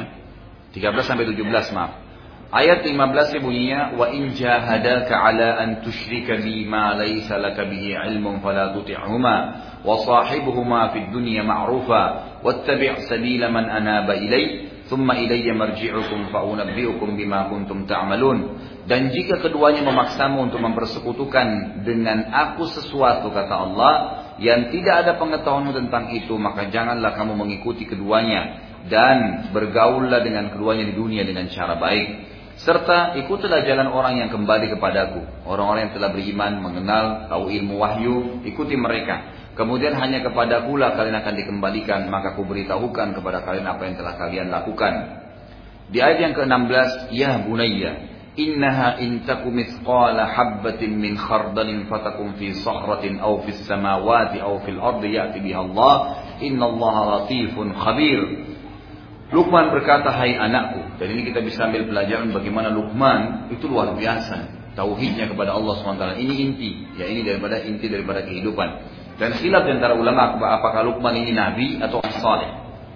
[0.78, 2.05] 13 sampai 17 maaf.
[2.56, 8.40] Ayat 15-nya bunyinya wa in jahadaka ala an tusyrika bi ma laysa laka bihi ilmun
[8.40, 9.36] fala tuti'huma
[9.84, 17.20] wa sahibuhuma fid dunya ma'rufa wattabi' sabila man anaba ilai thumma ilayya marji'ukum fa unabbi'ukum
[17.20, 18.56] bima kuntum ta'malun.
[18.88, 23.94] Dan jika keduanya memaksamu untuk mempersekutukan dengan aku sesuatu kata Allah
[24.40, 30.88] yang tidak ada pengetahuanmu tentang itu maka janganlah kamu mengikuti keduanya dan bergaullah dengan keduanya
[30.88, 36.10] di dunia dengan cara baik serta ikutilah jalan orang yang kembali kepadaku, orang-orang yang telah
[36.16, 38.16] beriman, mengenal, tahu ilmu wahyu,
[38.48, 39.36] ikuti mereka.
[39.56, 44.14] Kemudian hanya kepadaku lah kalian akan dikembalikan, maka ku beritahukan kepada kalian apa yang telah
[44.20, 44.94] kalian lakukan.
[45.92, 47.92] Di ayat yang ke-16, ya bunayya,
[48.36, 55.16] innaha intaku mithqala habbatin min khardalin fatakum fi sahratin aw fis samawati aw fil ardi
[55.16, 55.96] ya'ti biha Allah,
[56.44, 58.22] innallaha latifun khabir.
[59.36, 60.96] Luqman berkata, hai anakku.
[60.96, 64.64] Dan ini kita bisa ambil pelajaran bagaimana Luqman itu luar biasa.
[64.80, 66.24] Tauhidnya kepada Allah SWT.
[66.24, 66.70] Ini inti.
[66.96, 68.68] Ya ini daripada inti daripada kehidupan.
[69.20, 72.48] Dan khilaf antara ulama apakah Luqman ini nabi atau saleh.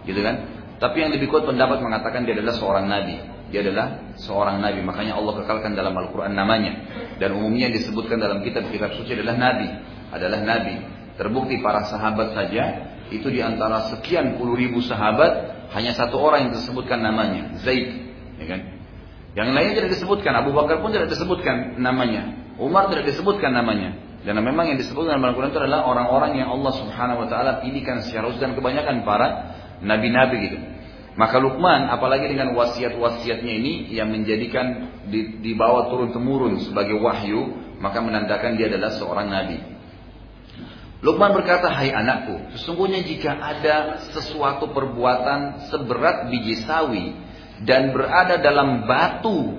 [0.07, 0.59] Gitu kan?
[0.79, 3.19] Tapi yang lebih kuat pendapat mengatakan dia adalah seorang nabi.
[3.51, 4.79] Dia adalah seorang nabi.
[4.79, 6.71] Makanya Allah kekalkan dalam Al-Quran namanya.
[7.19, 9.67] Dan umumnya disebutkan dalam kitab-kitab suci adalah nabi.
[10.15, 10.75] Adalah nabi.
[11.19, 12.95] Terbukti para sahabat saja.
[13.11, 15.58] Itu di antara sekian puluh ribu sahabat.
[15.69, 17.57] Hanya satu orang yang disebutkan namanya.
[17.61, 17.87] Zaid.
[18.41, 18.61] Ya kan?
[19.37, 20.33] Yang lainnya tidak disebutkan.
[20.33, 22.53] Abu Bakar pun tidak disebutkan namanya.
[22.57, 23.95] Umar tidak disebutkan namanya.
[24.25, 28.03] Dan memang yang disebutkan dalam Al-Quran itu adalah orang-orang yang Allah subhanahu wa ta'ala pilihkan
[28.03, 29.27] secara khusus dan kebanyakan para
[29.79, 30.59] nabi-nabi gitu.
[31.15, 34.91] Maka Luqman apalagi dengan wasiat-wasiatnya ini yang menjadikan
[35.39, 37.47] dibawa turun temurun sebagai wahyu,
[37.79, 39.78] maka menandakan dia adalah seorang nabi.
[40.99, 47.15] Luqman berkata, "Hai anakku, sesungguhnya jika ada sesuatu perbuatan seberat biji sawi
[47.63, 49.55] dan berada dalam batu,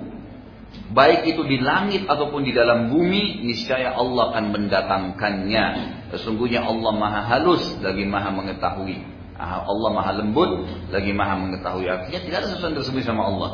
[0.93, 5.65] baik itu di langit ataupun di dalam bumi, niscaya Allah akan mendatangkannya.
[6.13, 11.89] Sesungguhnya Allah Maha halus lagi Maha mengetahui." Allah maha lembut, lagi maha mengetahui.
[11.89, 13.51] Artinya tidak ada sesuatu yang tersembunyi sama Allah.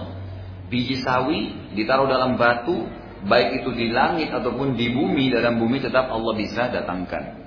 [0.67, 2.91] Biji sawi ditaruh dalam batu,
[3.23, 7.46] baik itu di langit ataupun di bumi, dalam bumi tetap Allah bisa datangkan.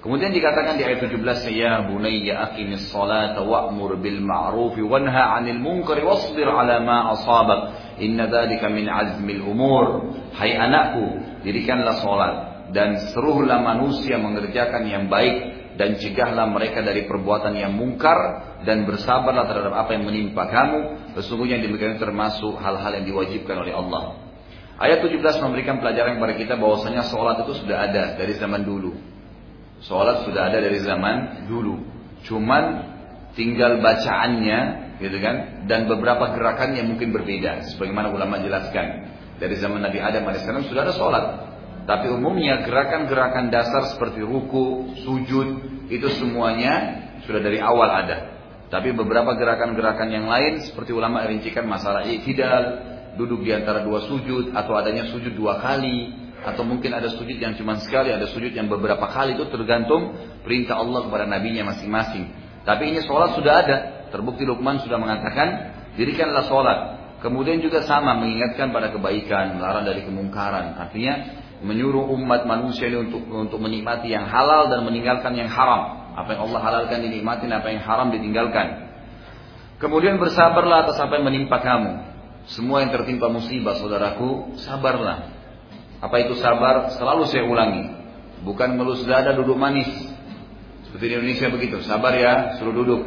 [0.00, 1.20] Kemudian dikatakan di ayat 17,
[1.52, 7.60] Ya bunayya aqimis salata wa'mur bil ma'ruf wanha 'anil munkar wasbir 'ala ma asabak.
[8.00, 10.16] Inna dzalika min azmil umur.
[10.32, 12.34] Hai anakku, dirikanlah salat
[12.72, 18.16] dan seruhlah manusia mengerjakan yang baik dan cegahlah mereka dari perbuatan yang mungkar
[18.62, 20.78] dan bersabarlah terhadap apa yang menimpa kamu
[21.18, 24.20] sesungguhnya yang demikian termasuk hal-hal yang diwajibkan oleh Allah
[24.76, 28.92] ayat 17 memberikan pelajaran kepada kita bahwasanya sholat itu sudah ada dari zaman dulu
[29.84, 31.80] sholat sudah ada dari zaman dulu.
[32.26, 32.64] Cuman
[33.32, 34.58] tinggal bacaannya
[35.00, 39.08] gitu kan dan beberapa gerakan yang mungkin berbeda sebagaimana ulama jelaskan.
[39.40, 41.24] Dari zaman Nabi Adam AS sudah ada sholat.
[41.88, 45.48] Tapi umumnya gerakan-gerakan dasar seperti ruku, sujud,
[45.88, 48.36] itu semuanya sudah dari awal ada.
[48.68, 52.84] Tapi beberapa gerakan-gerakan yang lain seperti ulama rincikan masalah iktidal,
[53.18, 57.56] duduk di antara dua sujud atau adanya sujud dua kali atau mungkin ada sujud yang
[57.56, 62.32] cuma sekali, ada sujud yang beberapa kali itu tergantung perintah Allah kepada nabinya masing-masing.
[62.64, 63.76] Tapi ini sholat sudah ada.
[64.10, 65.48] Terbukti Luqman sudah mengatakan,
[65.94, 70.72] dirikanlah sholat Kemudian juga sama mengingatkan pada kebaikan, melarang dari kemungkaran.
[70.72, 76.16] Artinya menyuruh umat manusia ini untuk untuk menikmati yang halal dan meninggalkan yang haram.
[76.16, 78.88] Apa yang Allah halalkan dinikmati, apa yang haram ditinggalkan.
[79.76, 81.92] Kemudian bersabarlah atas apa yang menimpa kamu.
[82.56, 85.39] Semua yang tertimpa musibah, saudaraku, sabarlah.
[86.00, 86.96] Apa itu sabar?
[86.96, 87.92] Selalu saya ulangi.
[88.40, 89.88] Bukan melus dada duduk manis.
[90.88, 91.76] Seperti di Indonesia begitu.
[91.84, 93.04] Sabar ya, suruh duduk.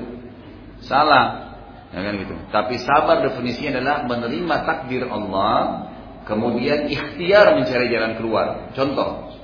[0.86, 1.58] Salah.
[1.94, 2.34] Ya kan gitu.
[2.50, 5.90] Tapi sabar definisinya adalah menerima takdir Allah,
[6.26, 8.74] kemudian ikhtiar mencari jalan keluar.
[8.74, 9.38] Contoh,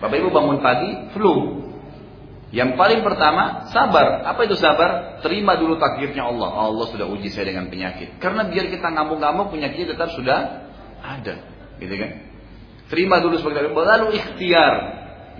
[0.00, 1.64] Bapak Ibu bangun pagi, flu.
[2.52, 4.24] Yang paling pertama, sabar.
[4.28, 5.20] Apa itu sabar?
[5.24, 6.68] Terima dulu takdirnya Allah.
[6.68, 8.20] Allah sudah uji saya dengan penyakit.
[8.20, 10.68] Karena biar kita ngamuk-ngamuk, penyakit tetap sudah
[11.00, 11.34] ada.
[11.80, 12.31] Gitu kan?
[12.92, 14.74] Terima dulu sebagai Lalu ikhtiar.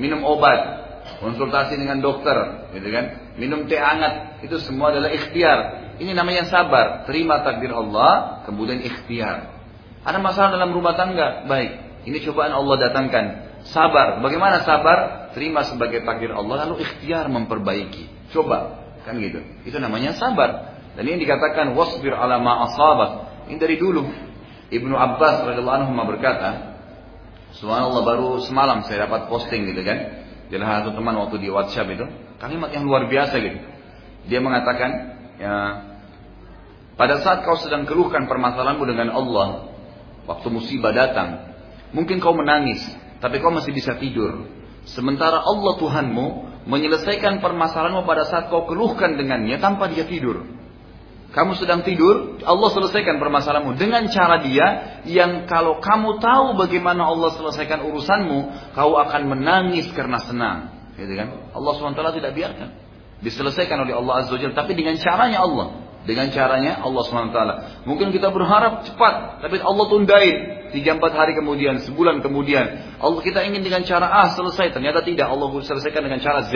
[0.00, 0.80] Minum obat.
[1.20, 2.64] Konsultasi dengan dokter.
[2.72, 3.36] Gitu kan?
[3.36, 4.40] Minum teh hangat.
[4.40, 5.92] Itu semua adalah ikhtiar.
[6.00, 7.04] Ini namanya sabar.
[7.04, 9.52] Terima takdir Allah, kemudian ikhtiar.
[10.02, 12.02] Ada masalah dalam rumah tangga, baik.
[12.08, 13.24] Ini cobaan Allah datangkan.
[13.68, 14.18] Sabar.
[14.24, 15.30] Bagaimana sabar?
[15.36, 18.32] Terima sebagai takdir Allah, lalu ikhtiar memperbaiki.
[18.32, 19.44] Coba, kan gitu.
[19.68, 20.80] Itu namanya sabar.
[20.96, 23.10] Dan ini dikatakan wasbir ala ma asabak.
[23.52, 24.08] Ini dari dulu.
[24.72, 26.71] Ibnu Abbas radhiyallahu anhu berkata,
[27.60, 30.24] Subhanallah baru semalam saya dapat posting gitu kan.
[30.48, 32.04] Jadi satu teman waktu di WhatsApp itu,
[32.36, 33.58] kalimat yang luar biasa gitu.
[34.28, 34.90] Dia mengatakan,
[35.40, 35.54] ya,
[36.96, 39.72] pada saat kau sedang keluhkan permasalahanmu dengan Allah,
[40.28, 41.56] waktu musibah datang,
[41.96, 42.84] mungkin kau menangis,
[43.18, 44.44] tapi kau masih bisa tidur.
[44.84, 46.26] Sementara Allah Tuhanmu
[46.68, 50.44] menyelesaikan permasalahanmu pada saat kau keluhkan dengannya tanpa dia tidur.
[51.32, 57.32] Kamu sedang tidur, Allah selesaikan permasalahanmu dengan cara dia yang kalau kamu tahu bagaimana Allah
[57.32, 58.38] selesaikan urusanmu,
[58.76, 60.58] kau akan menangis karena senang.
[60.92, 61.32] Gitu kan?
[61.56, 62.68] Allah SWT tidak biarkan.
[63.24, 65.81] Diselesaikan oleh Allah Azza wa tapi dengan caranya Allah.
[66.02, 67.38] Dengan caranya Allah SWT.
[67.86, 70.36] Mungkin kita berharap cepat, tapi Allah tundain.
[70.72, 72.96] Tiga empat hari kemudian, sebulan kemudian.
[72.96, 75.28] Allah kita ingin dengan cara A selesai, ternyata tidak.
[75.28, 76.52] Allah selesaikan dengan cara Z.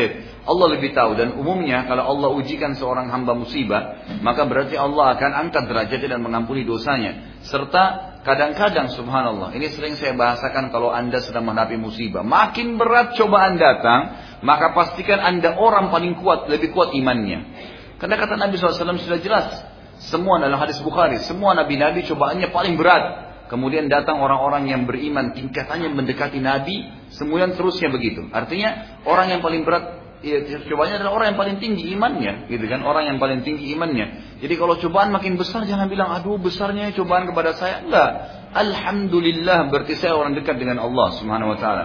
[0.48, 1.14] Allah lebih tahu.
[1.14, 6.24] Dan umumnya kalau Allah ujikan seorang hamba musibah, maka berarti Allah akan angkat derajatnya dan
[6.24, 7.38] mengampuni dosanya.
[7.44, 12.24] Serta kadang-kadang subhanallah, ini sering saya bahasakan kalau anda sedang menghadapi musibah.
[12.24, 17.75] Makin berat cobaan datang, maka pastikan anda orang paling kuat, lebih kuat imannya.
[17.96, 19.48] Karena kata Nabi SAW sudah jelas.
[19.96, 21.16] Semua dalam hadis Bukhari.
[21.24, 23.04] Semua Nabi-Nabi cobaannya paling berat.
[23.46, 27.08] Kemudian datang orang-orang yang beriman tingkatannya mendekati Nabi.
[27.14, 28.28] Semua yang terusnya begitu.
[28.28, 32.82] Artinya orang yang paling berat ya, cobanya adalah orang yang paling tinggi imannya, gitu kan?
[32.82, 34.36] Orang yang paling tinggi imannya.
[34.42, 37.80] Jadi kalau cobaan makin besar jangan bilang aduh besarnya cobaan kepada saya.
[37.86, 38.10] Enggak.
[38.52, 41.84] Alhamdulillah berarti saya orang dekat dengan Allah Subhanahu wa taala.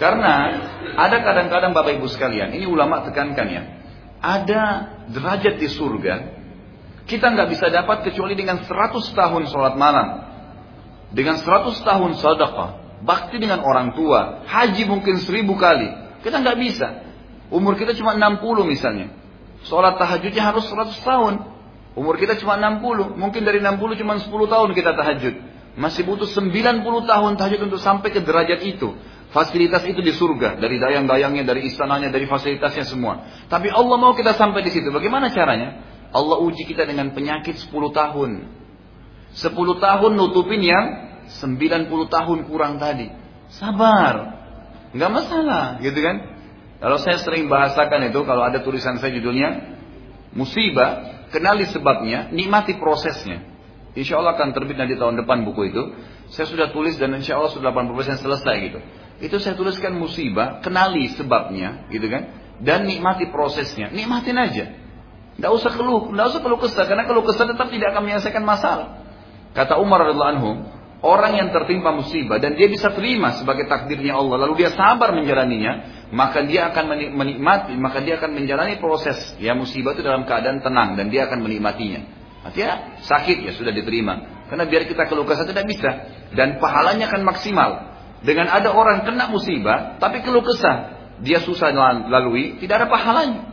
[0.00, 0.32] Karena
[0.96, 3.62] ada kadang-kadang Bapak Ibu sekalian, ini ulama tekankan ya
[4.20, 4.62] ada
[5.08, 6.40] derajat di surga
[7.10, 8.70] kita nggak bisa dapat kecuali dengan 100
[9.18, 10.30] tahun sholat malam.
[11.10, 12.70] Dengan 100 tahun sedekah
[13.02, 15.90] bakti dengan orang tua haji mungkin seribu kali.
[16.22, 17.02] Kita nggak bisa.
[17.50, 19.10] Umur kita cuma 60 misalnya.
[19.66, 21.34] Sholat tahajudnya harus 100 tahun.
[21.98, 25.34] Umur kita cuma 60 mungkin dari 60 cuma 10 tahun kita tahajud.
[25.74, 28.94] Masih butuh 90 tahun tahajud untuk sampai ke derajat itu
[29.30, 33.46] Fasilitas itu di surga, dari dayang-dayangnya, dari istananya, dari fasilitasnya semua.
[33.46, 34.90] Tapi Allah mau kita sampai di situ.
[34.90, 35.86] Bagaimana caranya?
[36.10, 38.30] Allah uji kita dengan penyakit 10 tahun.
[39.30, 40.86] 10 tahun nutupin yang
[41.30, 43.06] 90 tahun kurang tadi.
[43.54, 44.42] Sabar.
[44.90, 46.16] Nggak masalah, gitu kan?
[46.82, 49.78] Kalau saya sering bahasakan itu, kalau ada tulisan saya judulnya,
[50.34, 53.46] musibah, kenali sebabnya, nikmati prosesnya.
[53.94, 55.82] Insya Allah akan terbit nanti tahun depan buku itu.
[56.30, 58.78] Saya sudah tulis dan insya Allah sudah 80% selesai gitu.
[59.20, 62.32] Itu saya tuliskan musibah, kenali sebabnya, gitu kan?
[62.60, 63.92] Dan nikmati prosesnya.
[63.92, 64.64] Nikmatin aja.
[65.36, 69.00] Tidak usah keluh, tidak usah keluh kesah, karena keluh kesah tetap tidak akan menyelesaikan masalah.
[69.52, 70.50] Kata Umar radhiallahu anhu,
[71.00, 76.04] orang yang tertimpa musibah dan dia bisa terima sebagai takdirnya Allah, lalu dia sabar menjalaninya,
[76.12, 76.84] maka dia akan
[77.16, 81.40] menikmati, maka dia akan menjalani proses ya musibah itu dalam keadaan tenang dan dia akan
[81.40, 82.00] menikmatinya.
[82.40, 84.44] Artinya sakit ya sudah diterima.
[84.48, 85.90] Karena biar kita keluh kesah tidak bisa
[86.34, 87.89] dan pahalanya akan maksimal.
[88.20, 91.72] Dengan ada orang kena musibah, tapi keluh kesah, dia susah
[92.08, 93.48] lalui, tidak ada pahalanya.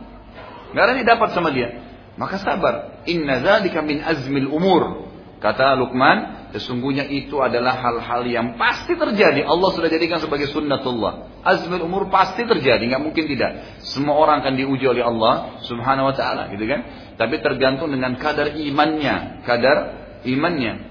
[0.72, 1.80] Nggak ada yang dapat sama dia.
[2.20, 3.04] Maka sabar.
[3.08, 5.08] Inna dzalika min azmil umur.
[5.38, 9.46] Kata Luqman, sesungguhnya itu adalah hal-hal yang pasti terjadi.
[9.46, 11.40] Allah sudah jadikan sebagai sunnatullah.
[11.46, 13.80] Azmil umur pasti terjadi, nggak mungkin tidak.
[13.86, 16.80] Semua orang akan diuji oleh Allah Subhanahu wa taala, gitu kan?
[17.14, 19.76] Tapi tergantung dengan kadar imannya, kadar
[20.26, 20.90] imannya.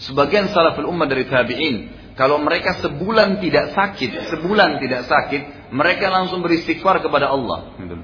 [0.00, 6.44] Sebagian salaful ummah dari tabi'in kalau mereka sebulan tidak sakit, sebulan tidak sakit, mereka langsung
[6.44, 7.72] beristighfar kepada Allah.
[7.80, 7.96] Gitu.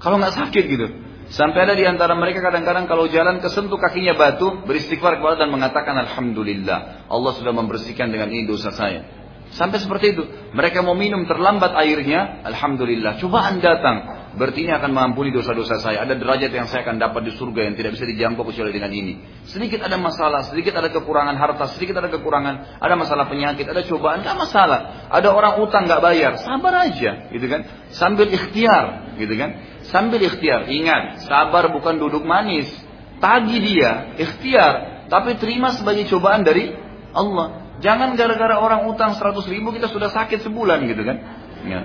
[0.00, 0.88] Kalau nggak sakit gitu,
[1.28, 5.92] Sampai ada di antara mereka kadang-kadang kalau jalan kesentuh kakinya batu, beristighfar kepada dan mengatakan
[6.08, 7.04] Alhamdulillah.
[7.04, 9.17] Allah sudah membersihkan dengan ini dosa saya.
[9.56, 10.24] Sampai seperti itu.
[10.52, 13.16] Mereka mau minum terlambat airnya, Alhamdulillah.
[13.16, 14.28] Cobaan datang.
[14.38, 16.04] Berarti ini akan mengampuni dosa-dosa saya.
[16.04, 19.18] Ada derajat yang saya akan dapat di surga yang tidak bisa dijangkau kecuali dengan ini.
[19.48, 24.22] Sedikit ada masalah, sedikit ada kekurangan harta, sedikit ada kekurangan, ada masalah penyakit, ada cobaan,
[24.22, 25.10] nggak masalah.
[25.10, 27.66] Ada orang utang nggak bayar, sabar aja, gitu kan?
[27.90, 29.50] Sambil ikhtiar, gitu kan?
[29.90, 32.70] Sambil ikhtiar, ingat, sabar bukan duduk manis.
[33.18, 36.70] Tagi dia, ikhtiar, tapi terima sebagai cobaan dari
[37.10, 37.67] Allah.
[37.78, 41.16] Jangan gara-gara orang utang 100 ribu kita sudah sakit sebulan gitu kan.
[41.62, 41.80] Ya.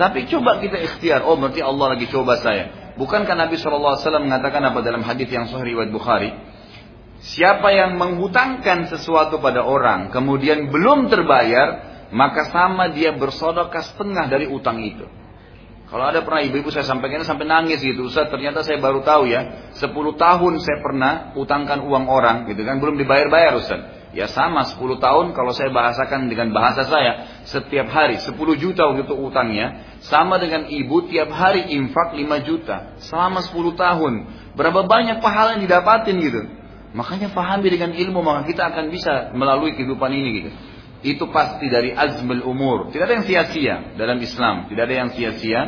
[0.00, 1.28] Tapi coba kita ikhtiar.
[1.28, 2.94] Oh berarti Allah lagi coba saya.
[2.96, 6.32] Bukankah Nabi SAW mengatakan apa dalam hadis yang sahih riwayat Bukhari?
[7.20, 11.68] Siapa yang menghutangkan sesuatu pada orang kemudian belum terbayar,
[12.16, 15.04] maka sama dia bersodokah setengah dari utang itu.
[15.90, 19.74] Kalau ada pernah ibu-ibu saya sampaikan sampai nangis gitu, Ustaz ternyata saya baru tahu ya,
[19.74, 23.99] 10 tahun saya pernah utangkan uang orang gitu kan, belum dibayar-bayar Ustaz.
[24.10, 27.42] Ya sama 10 tahun kalau saya bahasakan dengan bahasa saya.
[27.46, 29.86] Setiap hari 10 juta untuk utangnya.
[30.02, 32.98] Sama dengan ibu tiap hari infak 5 juta.
[33.06, 34.12] Selama 10 tahun.
[34.58, 36.42] Berapa banyak pahala yang didapatin gitu.
[36.90, 40.50] Makanya pahami dengan ilmu maka kita akan bisa melalui kehidupan ini gitu.
[41.00, 42.90] Itu pasti dari azmul umur.
[42.90, 44.66] Tidak ada yang sia-sia dalam Islam.
[44.66, 45.60] Tidak ada yang sia-sia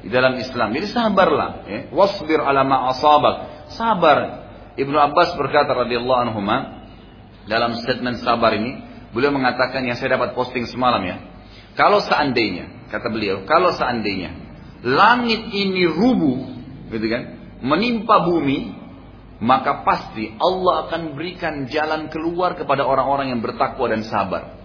[0.00, 0.72] di dalam Islam.
[0.72, 1.68] Jadi sabarlah.
[1.68, 1.80] Ya.
[1.92, 2.64] Wasbir ala
[2.96, 3.68] asabak.
[3.76, 4.48] Sabar.
[4.80, 6.40] Ibnu Abbas berkata radhiyallahu anhu
[7.50, 8.78] dalam statement sabar ini,
[9.10, 11.18] beliau mengatakan yang saya dapat posting semalam ya.
[11.74, 14.30] Kalau seandainya, kata beliau, kalau seandainya
[14.86, 16.38] langit ini rubuh,
[16.94, 17.22] gitu kan,
[17.60, 18.78] menimpa bumi,
[19.42, 24.60] maka pasti Allah akan berikan jalan keluar kepada orang-orang yang bertakwa dan sabar.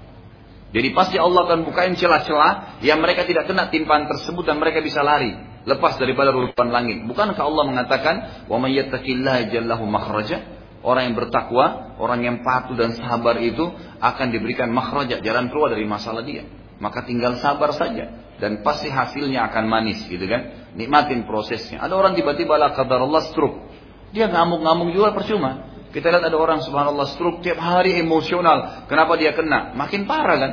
[0.76, 5.00] Jadi pasti Allah akan bukain celah-celah yang mereka tidak kena timpaan tersebut dan mereka bisa
[5.00, 5.32] lari
[5.64, 7.08] lepas daripada rulupan langit.
[7.08, 8.16] Bukankah Allah mengatakan,
[8.52, 10.55] "Wa may yattaqillaha jallahu makhraja?"
[10.86, 13.66] Orang yang bertakwa, orang yang patuh dan sabar itu
[13.98, 16.46] akan diberikan makhrajat, jalan keluar dari masalah dia.
[16.78, 20.70] Maka tinggal sabar saja dan pasti hasilnya akan manis gitu kan.
[20.78, 21.82] Nikmatin prosesnya.
[21.82, 23.66] Ada orang tiba-tiba lah kadar Allah stroke.
[24.14, 25.74] Dia ngamuk-ngamuk juga percuma.
[25.90, 28.86] Kita lihat ada orang subhanallah stroke tiap hari emosional.
[28.86, 29.74] Kenapa dia kena?
[29.74, 30.52] Makin parah kan?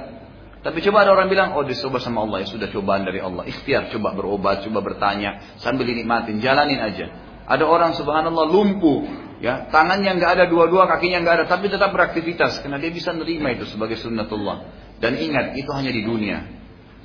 [0.62, 3.42] Tapi coba ada orang bilang, oh dicoba sama Allah ya sudah cobaan dari Allah.
[3.50, 7.10] Ikhtiar, coba berobat, coba bertanya sambil dinikmatin, jalanin aja.
[7.50, 9.02] Ada orang subhanallah lumpuh,
[9.42, 13.50] Ya, tangannya nggak ada dua-dua, kakinya nggak ada, tapi tetap beraktivitas karena dia bisa nerima
[13.50, 14.70] itu sebagai sunnatullah.
[15.02, 16.46] Dan ingat, itu hanya di dunia.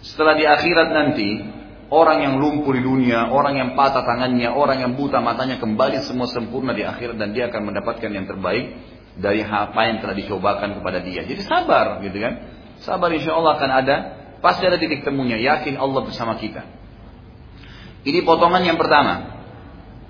[0.06, 1.30] Setelah di akhirat nanti,
[1.90, 6.30] orang yang lumpuh di dunia, orang yang patah tangannya, orang yang buta matanya kembali semua
[6.30, 8.66] sempurna di akhirat dan dia akan mendapatkan yang terbaik
[9.18, 11.26] dari apa yang telah dicobakan kepada dia.
[11.26, 12.34] Jadi sabar, gitu kan?
[12.86, 13.96] Sabar insya Allah akan ada,
[14.46, 15.42] pasti ada titik temunya.
[15.42, 16.62] Yakin Allah bersama kita.
[18.06, 19.37] Ini potongan yang pertama.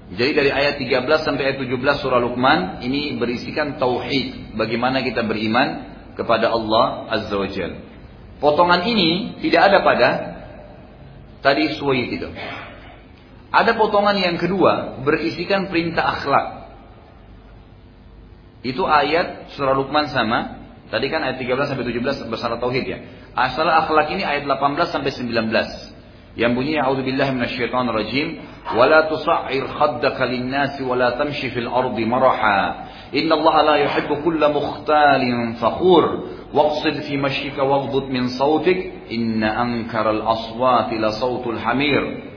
[0.08, 5.84] Jadi dari ayat 13 sampai ayat 17 surah Luqman ini berisikan tauhid, bagaimana kita beriman
[6.16, 7.84] kepada Allah Azza wa Jal.
[8.40, 10.10] Potongan ini tidak ada pada
[11.44, 12.32] tadi suai itu.
[13.52, 16.72] Ada potongan yang kedua berisikan perintah akhlak.
[18.64, 20.60] Itu ayat surah Luqman sama.
[20.88, 23.00] Tadi kan ayat 13 sampai 17 bersama tauhid ya.
[23.36, 25.52] Asal akhlak ini ayat 18 sampai 19
[26.38, 28.28] yang bunyinya auzubillahi minasyaitonir rajim
[28.78, 32.86] wala tus'ir khaddaka lin-nasi wala tamshi fil ardi maraha.
[33.10, 36.30] Innallaha la yuhibbu kulla mukhtalin fakhur.
[36.54, 42.30] Waqsid fi mashyika waghdud min sautik inna ankaral aswati la sautul hamir.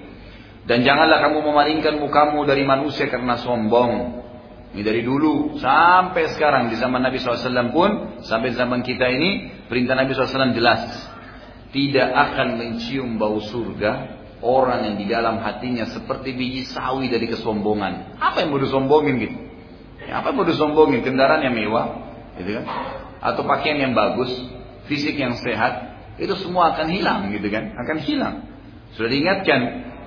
[0.65, 4.23] Dan janganlah kamu memalingkan mukamu dari manusia karena sombong.
[4.71, 9.99] Ini dari dulu sampai sekarang di zaman Nabi SAW pun sampai zaman kita ini perintah
[9.99, 11.11] Nabi SAW jelas
[11.71, 18.19] tidak akan mencium bau surga orang yang di dalam hatinya seperti biji sawi dari kesombongan.
[18.19, 19.37] Apa yang mau disombongin gitu?
[20.09, 21.05] Ya, apa yang mau disombongin?
[21.05, 21.87] Kendaraan yang mewah,
[22.41, 22.65] gitu kan?
[23.21, 24.33] Atau pakaian yang bagus,
[24.89, 27.77] fisik yang sehat, itu semua akan hilang gitu kan?
[27.77, 28.49] Akan hilang.
[28.97, 29.61] Sudah diingatkan,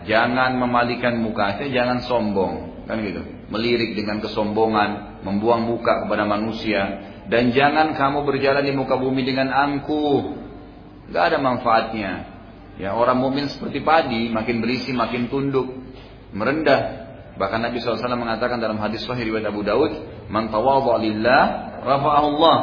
[0.10, 3.22] jangan memalikan muka, jangan sombong, kan gitu.
[3.54, 9.54] Melirik dengan kesombongan, membuang muka kepada manusia, dan jangan kamu berjalan di muka bumi dengan
[9.54, 10.43] angkuh.
[11.12, 12.12] Gak ada manfaatnya.
[12.80, 15.68] Ya orang mukmin seperti padi, makin berisi, makin tunduk,
[16.34, 17.06] merendah.
[17.38, 19.94] Bahkan Nabi SAW mengatakan dalam hadis Sahih riwayat Abu Daud,
[20.30, 21.44] "Man tawadha lillah,
[21.86, 22.58] Allah."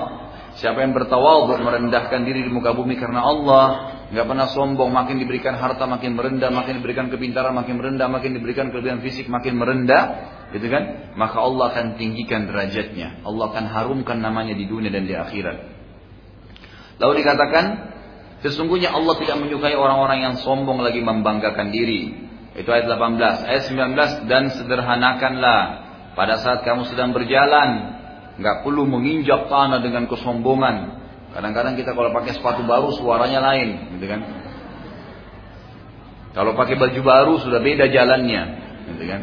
[0.59, 3.67] Siapa yang bertawadhu merendahkan diri di muka bumi karena Allah,
[4.11, 8.67] nggak pernah sombong, makin diberikan harta makin merendah, makin diberikan kepintaran makin merendah, makin diberikan
[8.75, 10.03] kelebihan fisik makin merendah,
[10.51, 11.15] gitu kan?
[11.15, 13.23] Maka Allah akan tinggikan derajatnya.
[13.23, 15.59] Allah akan harumkan namanya di dunia dan di akhirat.
[16.99, 17.65] Lalu dikatakan
[18.41, 22.17] Sesungguhnya Allah tidak menyukai orang-orang yang sombong lagi membanggakan diri.
[22.57, 23.45] Itu ayat 18.
[23.45, 25.61] Ayat 19 dan sederhanakanlah
[26.17, 28.01] pada saat kamu sedang berjalan,
[28.41, 30.99] nggak perlu menginjak tanah dengan kesombongan.
[31.37, 34.21] Kadang-kadang kita kalau pakai sepatu baru suaranya lain, gitu kan?
[36.35, 38.43] Kalau pakai baju baru sudah beda jalannya,
[38.97, 39.21] gitu kan?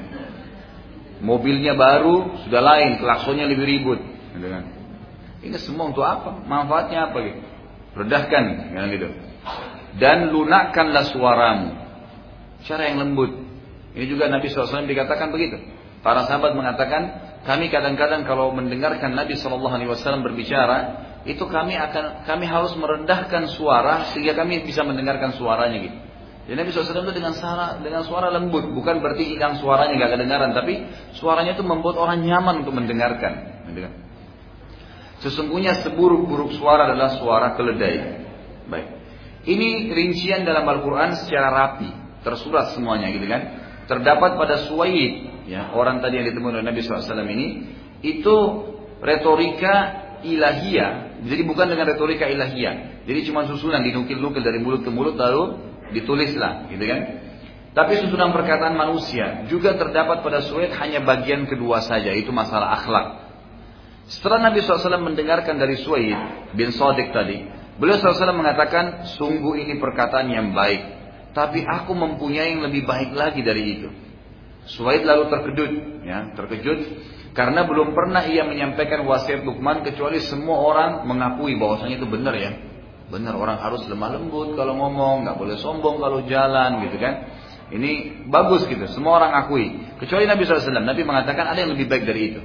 [1.26, 4.00] Mobilnya baru sudah lain, klaksonnya lebih ribut.
[4.38, 4.64] Gitu kan?
[5.42, 6.46] Ini semua untuk apa?
[6.46, 7.57] Manfaatnya apa gitu?
[7.98, 8.44] Redahkan,
[8.78, 9.10] kan gitu.
[9.98, 11.74] Dan lunakkanlah suaramu.
[12.66, 13.34] Cara yang lembut.
[13.98, 15.58] Ini juga Nabi SAW dikatakan begitu.
[16.06, 17.02] Para sahabat mengatakan,
[17.50, 24.38] kami kadang-kadang kalau mendengarkan Nabi SAW berbicara, itu kami akan kami harus merendahkan suara sehingga
[24.38, 25.98] kami bisa mendengarkan suaranya gitu.
[26.48, 30.52] Jadi Nabi SAW itu dengan suara dengan suara lembut, bukan berarti hilang suaranya nggak kedengaran,
[30.56, 30.88] tapi
[31.20, 33.68] suaranya itu membuat orang nyaman untuk mendengarkan.
[35.26, 37.96] Sesungguhnya seburuk-buruk suara adalah suara keledai.
[38.70, 38.88] Baik.
[39.48, 41.88] Ini rincian dalam Al-Quran secara rapi,
[42.22, 43.42] tersurat semuanya gitu kan.
[43.88, 47.48] Terdapat pada Suwaid, ya, orang tadi yang ditemui oleh Nabi SAW ini,
[48.04, 48.36] itu
[49.00, 49.74] retorika
[50.28, 53.08] ilahiyah, jadi bukan dengan retorika ilahiyah.
[53.08, 55.64] Jadi cuma susunan dinukil-nukil dari mulut ke mulut lalu
[55.96, 57.00] ditulislah, gitu kan?
[57.72, 63.27] Tapi susunan perkataan manusia juga terdapat pada suet hanya bagian kedua saja, itu masalah akhlak.
[64.08, 66.16] Setelah Nabi SAW mendengarkan dari Suwaid
[66.56, 67.44] bin Sadiq tadi,
[67.76, 70.82] beliau SAW mengatakan, sungguh ini perkataan yang baik,
[71.36, 73.90] tapi aku mempunyai yang lebih baik lagi dari itu.
[74.68, 75.72] Suwaid lalu terkejut,
[76.08, 76.80] ya, terkejut
[77.38, 82.52] karena belum pernah ia menyampaikan wasiat Luqman kecuali semua orang mengakui bahwasanya itu benar ya.
[83.08, 87.14] Benar orang harus lemah lembut kalau ngomong, nggak boleh sombong kalau jalan gitu kan.
[87.68, 89.70] Ini bagus gitu, semua orang akui.
[90.00, 92.42] Kecuali Nabi SAW, Nabi mengatakan ada yang lebih baik dari itu.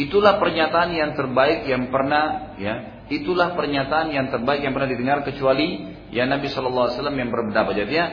[0.00, 5.92] Itulah pernyataan yang terbaik yang pernah ya, itulah pernyataan yang terbaik yang pernah didengar kecuali
[6.08, 7.68] ya Nabi SAW yang berbeda.
[7.68, 8.06] Jadi ya,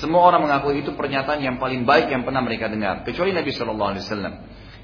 [0.00, 3.92] semua orang mengakui itu pernyataan yang paling baik yang pernah mereka dengar, kecuali Nabi SAW.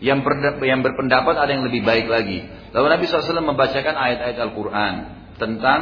[0.01, 0.21] Yang,
[0.65, 2.45] yang berpendapat ada yang lebih baik lagi.
[2.73, 4.95] Lalu Nabi SAW membacakan ayat-ayat Al-Quran
[5.37, 5.81] tentang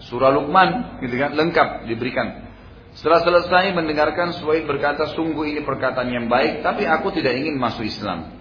[0.00, 2.48] Surah Luqman, gitu kan, lengkap diberikan.
[2.96, 7.84] Setelah selesai mendengarkan Suwaid berkata, sungguh ini perkataan yang baik, tapi aku tidak ingin masuk
[7.84, 8.39] Islam.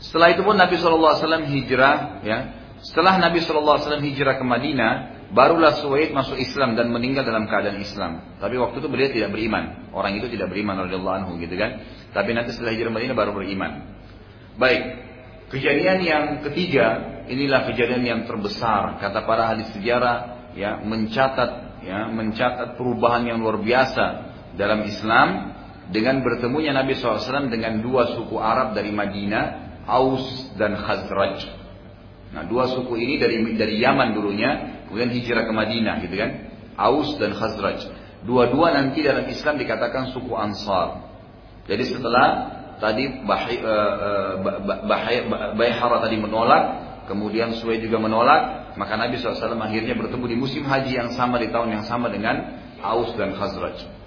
[0.00, 2.38] Setelah itu pun Nabi SAW hijrah, ya.
[2.80, 4.92] Setelah Nabi SAW hijrah ke Madinah,
[5.36, 8.40] barulah Suwaid masuk Islam dan meninggal dalam keadaan Islam.
[8.40, 9.92] Tapi waktu itu beliau tidak beriman.
[9.92, 11.84] Orang itu tidak beriman radhiyallahu anhu gitu kan.
[12.16, 13.72] Tapi nanti setelah hijrah Madinah baru beriman.
[14.56, 14.82] Baik.
[15.50, 16.86] Kejadian yang ketiga,
[17.26, 23.58] inilah kejadian yang terbesar kata para ahli sejarah ya mencatat ya mencatat perubahan yang luar
[23.58, 24.06] biasa
[24.54, 25.28] dalam Islam
[25.90, 31.50] dengan bertemunya Nabi SAW dengan dua suku Arab dari Madinah, Aus dan Khazraj.
[32.30, 36.30] Nah, dua suku ini dari dari Yaman dulunya, kemudian hijrah ke Madinah gitu kan.
[36.78, 37.90] Aus dan Khazraj.
[38.22, 41.10] Dua-dua nanti dalam Islam dikatakan suku Ansar.
[41.66, 42.26] Jadi setelah
[42.78, 43.20] tadi
[45.58, 46.62] Bayhara tadi menolak,
[47.10, 51.50] kemudian Suwai juga menolak, maka Nabi SAW akhirnya bertemu di musim haji yang sama di
[51.50, 53.99] tahun yang sama dengan Aus dan Khazraj.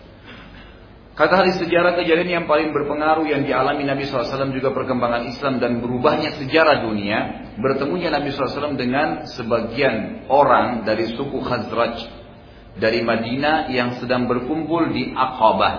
[1.14, 5.78] Kata hadis sejarah kejadian yang paling berpengaruh yang dialami Nabi SAW juga perkembangan Islam dan
[5.78, 12.24] berubahnya sejarah dunia, bertemunya Nabi SAW dengan sebagian orang dari suku Khazraj
[12.82, 15.76] dari Madinah yang sedang berkumpul di Aqabah.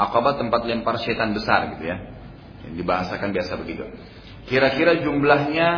[0.00, 2.00] Aqabah tempat lempar setan besar gitu ya.
[2.64, 3.84] Yang dibahasakan biasa begitu.
[4.48, 5.68] Kira-kira jumlahnya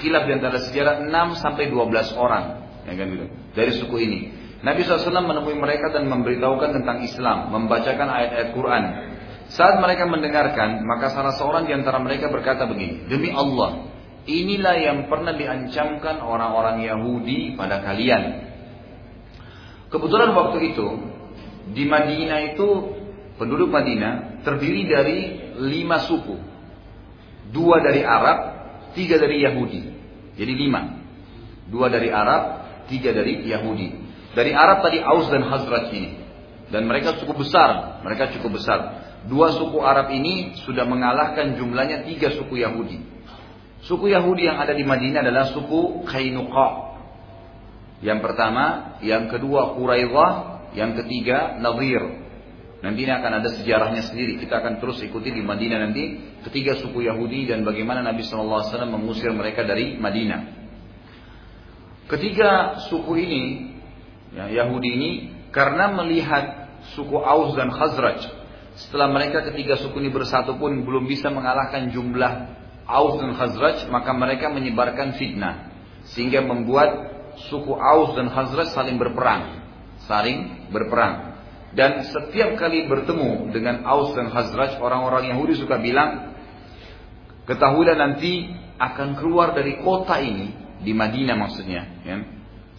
[0.00, 2.44] khilaf di antara sejarah 6 sampai 12 orang
[2.88, 3.26] ya kan gitu.
[3.52, 4.20] Dari suku ini.
[4.60, 8.84] Nabi SAW menemui mereka dan memberitahukan tentang Islam, membacakan ayat-ayat Quran.
[9.50, 13.88] Saat mereka mendengarkan, maka salah seorang di antara mereka berkata begini, Demi Allah,
[14.28, 18.52] inilah yang pernah diancamkan orang-orang Yahudi pada kalian.
[19.90, 20.88] Kebetulan waktu itu,
[21.72, 22.68] di Madinah itu
[23.40, 25.18] penduduk Madinah terdiri dari
[25.56, 26.36] lima suku.
[27.50, 28.38] Dua dari Arab,
[28.94, 29.82] tiga dari Yahudi.
[30.38, 31.00] Jadi lima.
[31.66, 32.42] Dua dari Arab,
[32.86, 34.09] tiga dari Yahudi.
[34.30, 36.20] Dari Arab tadi Aus dan Hazrat ini.
[36.70, 38.02] Dan mereka cukup besar.
[38.06, 38.78] Mereka cukup besar.
[39.26, 43.02] Dua suku Arab ini sudah mengalahkan jumlahnya tiga suku Yahudi.
[43.84, 46.68] Suku Yahudi yang ada di Madinah adalah suku Kainuqa.
[48.00, 50.32] Yang pertama, yang kedua Quraidah,
[50.72, 52.00] yang ketiga Nadir.
[52.80, 54.40] Nanti ini akan ada sejarahnya sendiri.
[54.40, 56.16] Kita akan terus ikuti di Madinah nanti
[56.48, 60.60] ketiga suku Yahudi dan bagaimana Nabi SAW mengusir mereka dari Madinah.
[62.08, 63.42] Ketiga suku ini,
[64.34, 65.10] ya, Yahudi ini,
[65.50, 68.40] karena melihat suku Aus dan Khazraj,
[68.78, 72.32] setelah mereka ketiga suku ini bersatu pun belum bisa mengalahkan jumlah
[72.86, 75.70] Aus dan Khazraj, maka mereka menyebarkan fitnah.
[76.10, 76.90] Sehingga membuat
[77.50, 79.62] suku Aus dan Khazraj saling berperang.
[80.08, 81.38] Saling berperang.
[81.70, 86.34] Dan setiap kali bertemu dengan Aus dan Khazraj, orang-orang Yahudi suka bilang,
[87.46, 88.50] ketahuilah nanti
[88.80, 90.50] akan keluar dari kota ini,
[90.80, 92.16] di Madinah maksudnya, ya,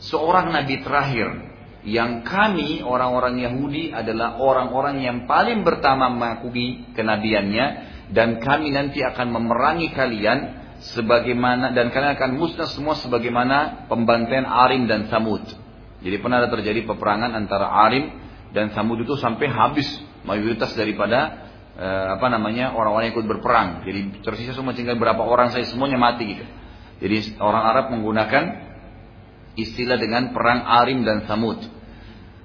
[0.02, 7.66] seorang nabi terakhir yang kami orang-orang Yahudi adalah orang-orang yang paling pertama mengakui kenabiannya
[8.14, 10.62] dan kami nanti akan memerangi kalian
[10.93, 15.41] sebagaimana dan kalian akan musnah semua sebagaimana pembantaian Arim dan Samud.
[16.02, 18.14] Jadi pernah ada terjadi peperangan antara Arim
[18.54, 19.86] dan Samud itu sampai habis
[20.22, 23.86] mayoritas daripada eh, apa namanya orang-orang yang ikut berperang.
[23.86, 26.45] Jadi tersisa semua tinggal berapa orang saya semuanya mati gitu.
[27.02, 28.43] Jadi orang Arab menggunakan
[29.60, 31.60] istilah dengan perang Arim dan Samud.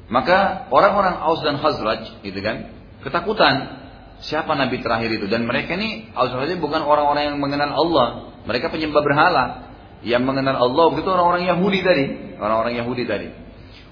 [0.06, 2.70] Maka orang-orang Aus dan Khazraj gitu kan
[3.02, 3.82] ketakutan
[4.22, 8.06] siapa nabi terakhir itu dan mereka ini Aus dan Khazraj bukan orang-orang yang mengenal Allah,
[8.46, 9.44] mereka penyembah berhala.
[10.06, 12.04] Yang mengenal Allah itu orang-orang Yahudi tadi,
[12.38, 13.28] orang-orang Yahudi tadi.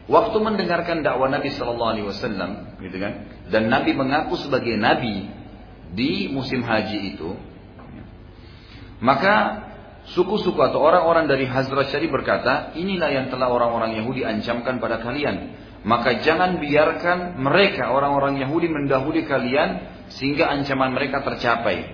[0.04, 5.32] Waktu mendengarkan dakwah Nabi Shallallahu Alaihi Wasallam, gitu kan, dan Nabi mengaku sebagai Nabi
[5.96, 7.34] di musim haji itu,
[9.00, 9.64] maka
[10.12, 15.56] suku-suku atau orang-orang dari Hazrat Syari berkata, inilah yang telah orang-orang Yahudi ancamkan pada kalian.
[15.84, 21.84] Maka jangan biarkan mereka orang-orang Yahudi mendahului kalian sehingga ancaman mereka tercapai.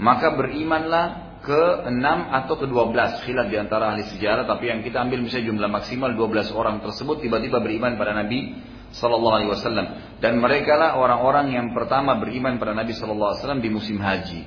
[0.00, 5.52] Maka berimanlah ke-6 atau ke-12 khilaf di antara ahli sejarah tapi yang kita ambil misalnya
[5.52, 8.56] jumlah maksimal 12 orang tersebut tiba-tiba beriman pada Nabi
[8.96, 9.86] sallallahu alaihi wasallam
[10.24, 14.40] dan mereka lah orang-orang yang pertama beriman pada Nabi sallallahu alaihi wasallam di musim haji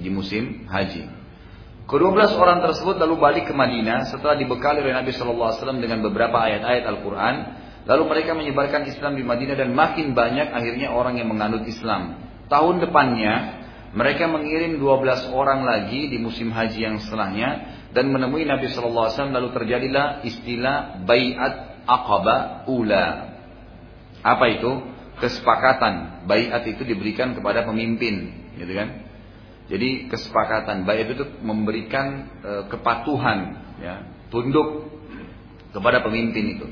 [0.00, 1.19] di musim haji
[1.90, 5.98] Kedua orang tersebut lalu balik ke Madinah setelah dibekali oleh Nabi Shallallahu Alaihi Wasallam dengan
[6.06, 7.34] beberapa ayat-ayat Al-Quran.
[7.82, 12.22] Lalu mereka menyebarkan Islam di Madinah dan makin banyak akhirnya orang yang menganut Islam.
[12.46, 13.34] Tahun depannya
[13.90, 17.50] mereka mengirim 12 orang lagi di musim haji yang setelahnya
[17.90, 23.34] dan menemui Nabi Shallallahu Alaihi Wasallam lalu terjadilah istilah bayat aqaba ula.
[24.22, 24.78] Apa itu?
[25.18, 26.22] Kesepakatan.
[26.30, 29.09] Bayat itu diberikan kepada pemimpin, gitu kan?
[29.70, 33.38] Jadi kesepakatan bayat itu memberikan e, kepatuhan,
[33.78, 34.02] ya,
[34.34, 34.90] tunduk
[35.70, 36.66] kepada pemimpin itu.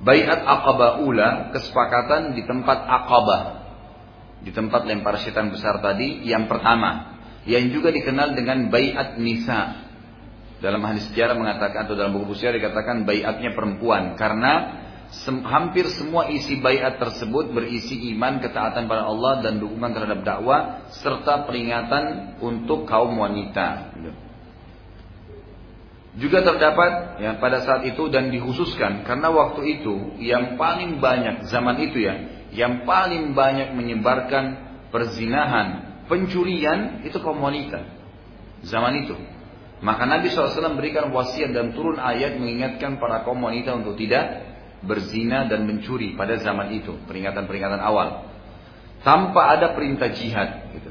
[0.00, 3.42] Bayat aqaba ula, kesepakatan di tempat aqabah
[4.46, 7.18] di tempat lempar setan besar tadi yang pertama
[7.50, 9.90] yang juga dikenal dengan bayat nisa
[10.62, 14.85] dalam hadis sejarah mengatakan atau dalam buku sejarah dikatakan bayatnya perempuan karena
[15.46, 21.46] hampir semua isi bayat tersebut berisi iman ketaatan pada Allah dan dukungan terhadap dakwah serta
[21.46, 23.94] peringatan untuk kaum wanita
[26.16, 31.76] juga terdapat ya pada saat itu dan dikhususkan karena waktu itu yang paling banyak zaman
[31.86, 37.84] itu ya yang paling banyak menyebarkan perzinahan, pencurian itu kaum wanita.
[38.64, 39.16] Zaman itu.
[39.84, 44.55] Maka Nabi SAW berikan wasiat dan turun ayat mengingatkan para kaum wanita untuk tidak
[44.86, 46.94] berzina dan mencuri pada zaman itu.
[47.04, 48.30] Peringatan-peringatan awal.
[49.02, 50.72] Tanpa ada perintah jihad.
[50.72, 50.90] Gitu.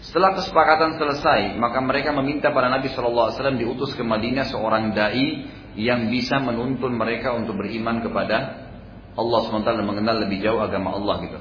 [0.00, 5.46] Setelah kesepakatan selesai, maka mereka meminta pada Nabi SAW diutus ke Madinah seorang dai
[5.78, 8.66] yang bisa menuntun mereka untuk beriman kepada
[9.14, 11.38] Allah SWT mengenal lebih jauh agama Allah gitu.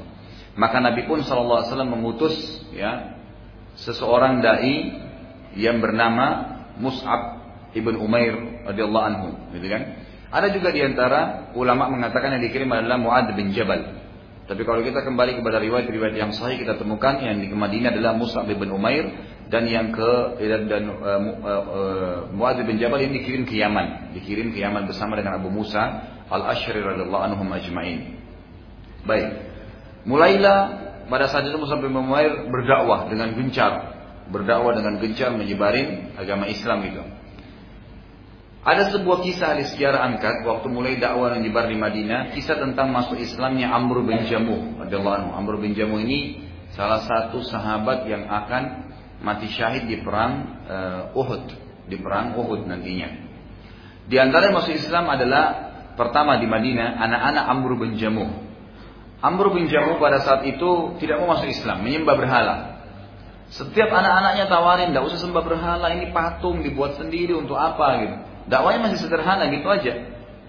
[0.60, 2.36] Maka Nabi pun SAW mengutus
[2.76, 3.16] ya
[3.80, 4.92] seseorang dai
[5.56, 7.40] yang bernama Mus'ab
[7.72, 9.84] ibn Umair radhiyallahu anhu, gitu kan?
[10.30, 13.98] Ada juga di antara ulama mengatakan yang dikirim adalah Muad bin Jabal.
[14.46, 18.50] Tapi kalau kita kembali kepada riwayat-riwayat yang sahih kita temukan yang di Madinah adalah Mus'ab
[18.50, 19.06] bin Umair
[19.50, 24.62] dan yang ke dan uh, uh, Muad bin Jabal ini dikirim ke Yaman, dikirim ke
[24.62, 25.82] Yaman bersama dengan Abu Musa
[26.30, 28.18] al-Ashri radhiyallahu anhum ajma'in.
[29.06, 29.30] Baik.
[30.06, 30.60] Mulailah
[31.10, 33.98] pada saat itu Musa bin Umair berdakwah dengan gencar,
[34.30, 37.02] berdakwah dengan gencar menyebarin agama Islam itu.
[38.70, 43.18] Ada sebuah kisah di sejarah angkat waktu mulai dakwah menyebar di Madinah, kisah tentang masuk
[43.18, 45.34] Islamnya Amr bin Jamuh radhiyallahu.
[45.34, 46.46] Amr bin Jamuh ini
[46.78, 48.94] salah satu sahabat yang akan
[49.26, 51.50] mati syahid di perang uh, Uhud,
[51.90, 53.10] di perang Uhud nantinya.
[54.06, 55.46] Di antara yang masuk Islam adalah
[55.98, 58.30] pertama di Madinah anak-anak Amr bin Jamuh.
[59.18, 62.56] Amr bin Jamuh pada saat itu tidak mau masuk Islam, menyembah berhala.
[63.50, 68.29] Setiap anak-anaknya tawarin, tidak usah sembah berhala, ini patung dibuat sendiri untuk apa gitu.
[68.50, 69.94] Dakwanya masih sederhana gitu aja.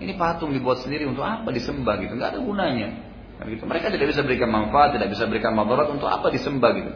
[0.01, 2.89] Ini patung dibuat sendiri untuk apa disembah gitu, nggak ada gunanya.
[3.37, 3.69] Kan gitu.
[3.69, 6.93] Mereka tidak bisa berikan manfaat, tidak bisa berikan madarat untuk apa disembah gitu.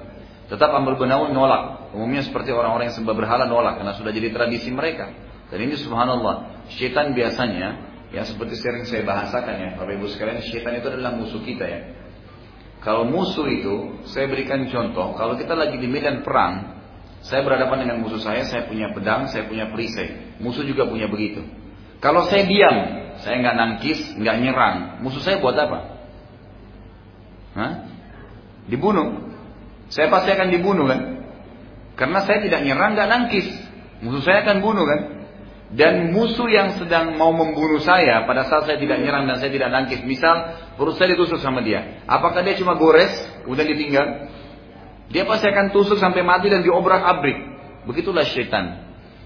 [0.48, 1.92] Tetap Amr bin Jamuh nolak.
[1.92, 5.12] Umumnya seperti orang-orang yang sembah berhala nolak karena sudah jadi tradisi mereka.
[5.52, 10.78] Dan ini subhanallah, syaitan biasanya Ya seperti sering saya bahasakan ya, Bapak Ibu sekalian, syaitan
[10.78, 11.80] itu adalah musuh kita ya.
[12.78, 16.83] Kalau musuh itu, saya berikan contoh, kalau kita lagi di medan perang,
[17.24, 20.36] saya berhadapan dengan musuh saya, saya punya pedang, saya punya perisai.
[20.44, 21.40] Musuh juga punya begitu.
[22.04, 22.76] Kalau saya diam,
[23.24, 25.78] saya nggak nangkis, nggak nyerang, musuh saya buat apa?
[27.56, 27.72] Hah?
[28.68, 29.32] Dibunuh.
[29.88, 31.00] Saya pasti akan dibunuh kan?
[31.96, 33.48] Karena saya tidak nyerang, nggak nangkis.
[34.04, 35.00] Musuh saya akan bunuh kan?
[35.72, 39.72] Dan musuh yang sedang mau membunuh saya pada saat saya tidak nyerang dan saya tidak
[39.72, 40.04] nangkis.
[40.04, 42.04] Misal perut saya ditusuk sama dia.
[42.04, 43.10] Apakah dia cuma gores,
[43.48, 44.28] udah ditinggal?
[45.12, 47.38] Dia pasti akan tusuk sampai mati dan diobrak abrik.
[47.84, 48.84] Begitulah syaitan.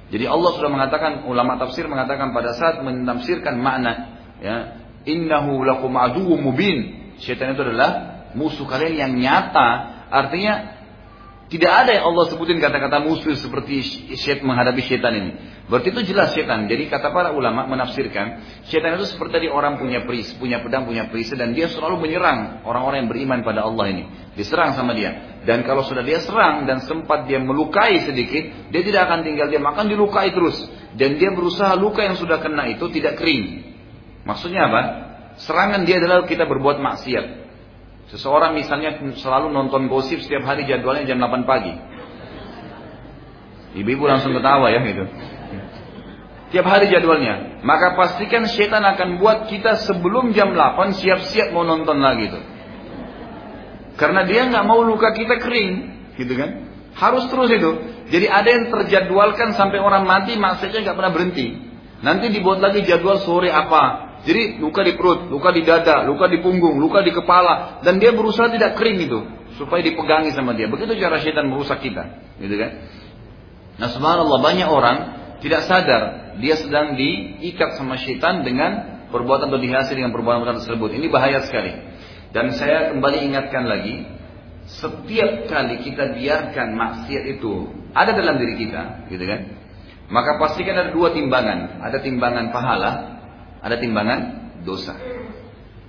[0.09, 3.93] Jadi Allah sudah mengatakan, ulama tafsir mengatakan pada saat menafsirkan makna,
[4.41, 4.57] ya,
[5.05, 7.13] innahu lakum aduwwum mubin.
[7.21, 9.69] Syaitan itu adalah musuh kalian yang nyata.
[10.09, 10.78] Artinya
[11.49, 13.81] tidak ada yang Allah sebutin kata-kata musuh seperti
[14.21, 15.33] syaitan menghadapi syaitan ini.
[15.65, 16.69] Berarti itu jelas syaitan.
[16.69, 21.09] Jadi kata para ulama menafsirkan, syaitan itu seperti tadi orang punya peris, punya pedang, punya
[21.09, 24.05] perisai dan dia selalu menyerang orang-orang yang beriman pada Allah ini.
[24.37, 25.41] Diserang sama dia.
[25.49, 29.61] Dan kalau sudah dia serang dan sempat dia melukai sedikit, dia tidak akan tinggal dia
[29.65, 30.69] makan dilukai terus.
[31.01, 33.73] Dan dia berusaha luka yang sudah kena itu tidak kering.
[34.29, 34.83] Maksudnya apa?
[35.41, 37.48] Serangan dia adalah kita berbuat maksiat.
[38.09, 41.77] Seseorang misalnya selalu nonton gosip setiap hari jadwalnya jam 8 pagi.
[43.77, 45.05] Ibu-ibu langsung ketawa ya gitu.
[46.49, 47.61] Tiap hari jadwalnya.
[47.61, 52.45] Maka pastikan setan akan buat kita sebelum jam 8 siap-siap mau nonton lagi tuh.
[54.01, 55.73] Karena dia nggak mau luka kita kering,
[56.17, 56.65] gitu kan?
[56.97, 57.71] Harus terus itu.
[58.09, 61.47] Jadi ada yang terjadwalkan sampai orang mati maksudnya nggak pernah berhenti.
[62.01, 66.43] Nanti dibuat lagi jadwal sore apa, jadi luka di perut, luka di dada, luka di
[66.43, 69.21] punggung, luka di kepala, dan dia berusaha tidak kering itu
[69.55, 70.67] supaya dipegangi sama dia.
[70.67, 72.71] Begitu cara setan merusak kita, gitu kan?
[73.79, 74.97] Nah, subhanallah banyak orang
[75.39, 80.95] tidak sadar dia sedang diikat sama setan dengan perbuatan atau dihiasi dengan perbuatan tersebut.
[80.95, 81.75] Ini bahaya sekali.
[82.31, 84.05] Dan saya kembali ingatkan lagi,
[84.69, 89.41] setiap kali kita biarkan maksiat itu ada dalam diri kita, gitu kan?
[90.09, 93.18] Maka pastikan ada dua timbangan, ada timbangan pahala,
[93.63, 94.21] ada timbangan
[94.63, 94.95] dosa.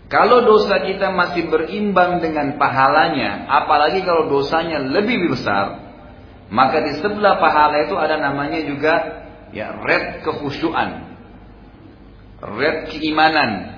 [0.09, 5.89] Kalau dosa kita masih berimbang dengan pahalanya, apalagi kalau dosanya lebih besar,
[6.49, 8.93] maka di sebelah pahala itu ada namanya juga
[9.53, 11.13] ya red kekhusyuan.
[12.41, 13.77] Red keimanan.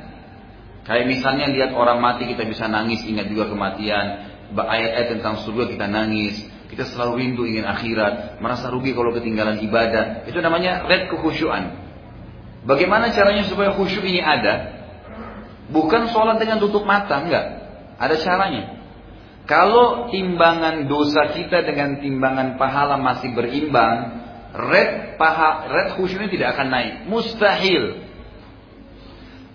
[0.87, 4.31] Kayak misalnya lihat orang mati kita bisa nangis ingat juga kematian.
[4.55, 6.47] Ayat-ayat tentang surga kita nangis.
[6.71, 8.39] Kita selalu rindu ingin akhirat.
[8.39, 10.23] Merasa rugi kalau ketinggalan ibadah.
[10.31, 11.80] Itu namanya red kekhusyuan.
[12.61, 14.81] Bagaimana caranya supaya khusyuk ini ada?
[15.71, 17.45] Bukan sholat dengan tutup mata, enggak.
[17.97, 18.81] Ada caranya.
[19.49, 24.21] Kalau timbangan dosa kita dengan timbangan pahala masih berimbang,
[24.53, 26.93] red paha, red khusyuknya tidak akan naik.
[27.09, 28.05] Mustahil.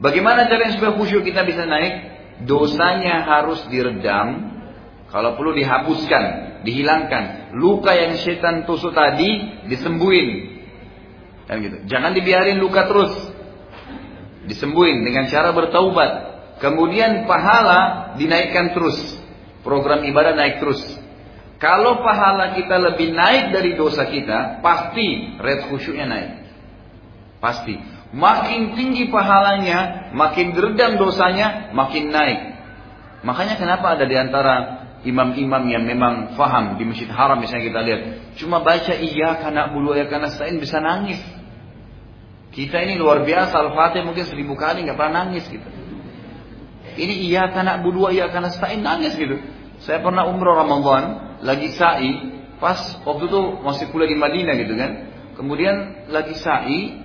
[0.03, 2.19] Bagaimana caranya supaya khusyuk kita bisa naik?
[2.45, 4.57] Dosanya harus diredam,
[5.09, 6.25] kalau perlu dihapuskan,
[6.67, 7.55] dihilangkan.
[7.57, 10.56] Luka yang setan tusuk tadi disembuhin,
[11.47, 11.87] Kan gitu.
[11.87, 13.15] Jangan dibiarin luka terus.
[14.47, 16.11] Disembuhin dengan cara bertaubat.
[16.59, 18.99] Kemudian pahala dinaikkan terus.
[19.63, 20.83] Program ibadah naik terus.
[21.57, 26.31] Kalau pahala kita lebih naik dari dosa kita, pasti red khusyuknya naik.
[27.41, 27.75] Pasti.
[28.13, 32.41] Makin tinggi pahalanya, makin deredam dosanya, makin naik.
[33.27, 34.55] Makanya kenapa ada di antara
[35.03, 38.01] imam-imam yang memang faham di masjid haram misalnya kita lihat.
[38.39, 41.19] Cuma baca iya karena bulu ya karena selain bisa nangis.
[42.57, 45.69] Kita ini luar biasa, Al-Fatih mungkin seribu kali nggak pernah nangis gitu.
[46.97, 49.37] Ini iya karena dua iya karena stain nangis gitu.
[49.85, 52.17] Saya pernah umroh Ramadan, lagi sa'i,
[52.57, 54.91] pas waktu itu masih kuliah di Madinah gitu kan.
[55.37, 56.97] Kemudian lagi sa'i,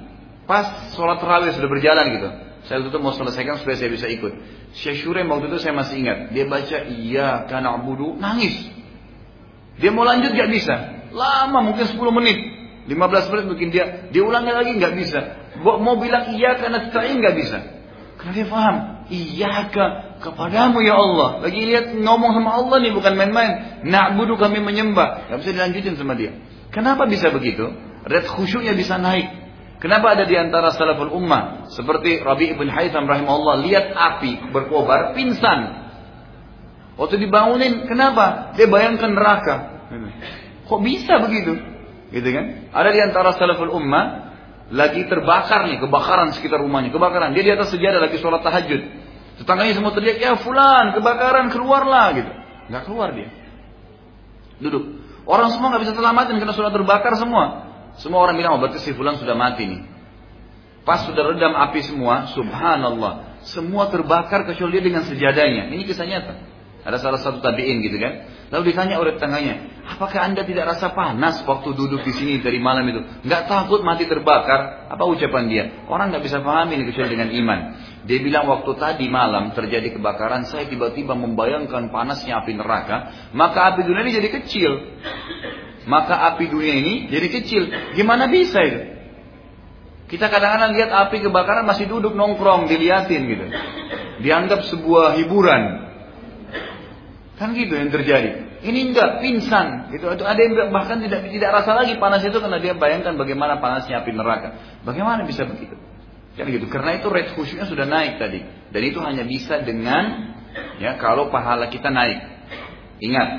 [0.47, 2.29] pas sholat terawih sudah berjalan gitu.
[2.71, 4.31] Saya waktu itu mau selesaikan supaya saya bisa ikut.
[4.71, 6.31] Syekh Shurem waktu itu saya masih ingat.
[6.31, 8.55] Dia baca iya karena abudu, nangis.
[9.81, 10.75] Dia mau lanjut gak bisa.
[11.11, 12.60] Lama mungkin 10 menit.
[12.89, 15.19] 15 menit mungkin dia dia ulangnya lagi nggak bisa.
[15.61, 17.57] Mau bilang iya karena stain nggak bisa.
[18.17, 18.75] Karena dia paham,
[19.09, 19.85] iya ke
[20.21, 21.41] kepadamu ya Allah.
[21.41, 23.81] Lagi lihat ngomong sama Allah nih bukan main-main.
[23.81, 25.29] Na'budu kami menyembah.
[25.33, 26.37] Gak bisa dilanjutin sama dia.
[26.69, 27.65] Kenapa bisa begitu?
[28.05, 29.25] Red khusyuknya bisa naik.
[29.81, 35.81] Kenapa ada di antara salaful ummah seperti Rabi ibn Haytham rahimahullah lihat api berkobar pingsan.
[37.01, 38.53] Waktu dibangunin, kenapa?
[38.53, 39.55] Dia bayangkan neraka.
[40.69, 41.70] Kok bisa begitu?
[42.11, 42.45] Gitu kan?
[42.75, 44.35] Ada di antara salaful ummah
[44.71, 47.31] lagi terbakar nih, kebakaran sekitar rumahnya, kebakaran.
[47.35, 48.81] Dia di atas sejadah lagi sholat tahajud.
[49.43, 52.31] Tetangganya semua teriak, ya fulan, kebakaran, keluarlah gitu.
[52.71, 53.31] Nggak keluar dia.
[54.59, 55.01] Duduk.
[55.25, 57.71] Orang semua nggak bisa selamatin karena sudah terbakar semua.
[57.99, 59.81] Semua orang bilang, oh berarti si fulan sudah mati nih.
[60.81, 63.43] Pas sudah redam api semua, subhanallah.
[63.45, 65.69] Semua terbakar kecuali dia dengan sejadahnya.
[65.73, 66.33] Ini kisah nyata.
[66.81, 68.25] Ada salah satu tabiin gitu kan.
[68.49, 72.83] Lalu ditanya oleh tetangganya, apakah anda tidak rasa panas waktu duduk di sini dari malam
[72.89, 73.05] itu?
[73.21, 74.89] Nggak takut mati terbakar?
[74.89, 75.63] Apa ucapan dia?
[75.85, 77.59] Orang nggak bisa pahami ini kecuali dengan iman.
[78.09, 83.85] Dia bilang waktu tadi malam terjadi kebakaran, saya tiba-tiba membayangkan panasnya api neraka, maka api
[83.85, 84.71] dunia ini jadi kecil.
[85.85, 87.93] Maka api dunia ini jadi kecil.
[87.93, 88.81] Gimana bisa itu?
[90.11, 93.45] Kita kadang-kadang lihat api kebakaran masih duduk nongkrong, diliatin gitu.
[94.25, 95.90] Dianggap sebuah hiburan.
[97.41, 98.61] Kan gitu yang terjadi.
[98.61, 100.05] Ini enggak pingsan, gitu.
[100.13, 104.13] Ada yang bahkan tidak tidak rasa lagi panas itu karena dia bayangkan bagaimana panasnya api
[104.13, 104.77] neraka.
[104.85, 105.73] Bagaimana bisa begitu?
[106.37, 106.69] Kan gitu.
[106.69, 108.45] Karena itu rate khusyuknya sudah naik tadi.
[108.45, 110.37] Dan itu hanya bisa dengan
[110.77, 112.21] ya kalau pahala kita naik.
[113.01, 113.29] Ingat,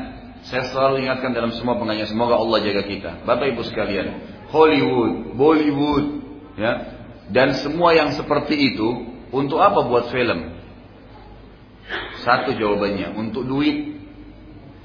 [0.51, 3.11] saya selalu ingatkan dalam semua pengajian semoga Allah jaga kita.
[3.23, 4.07] Bapak Ibu sekalian,
[4.51, 6.07] Hollywood, Bollywood,
[6.59, 6.73] ya,
[7.31, 8.89] dan semua yang seperti itu
[9.31, 10.59] untuk apa buat film?
[12.27, 13.92] Satu jawabannya, untuk duit.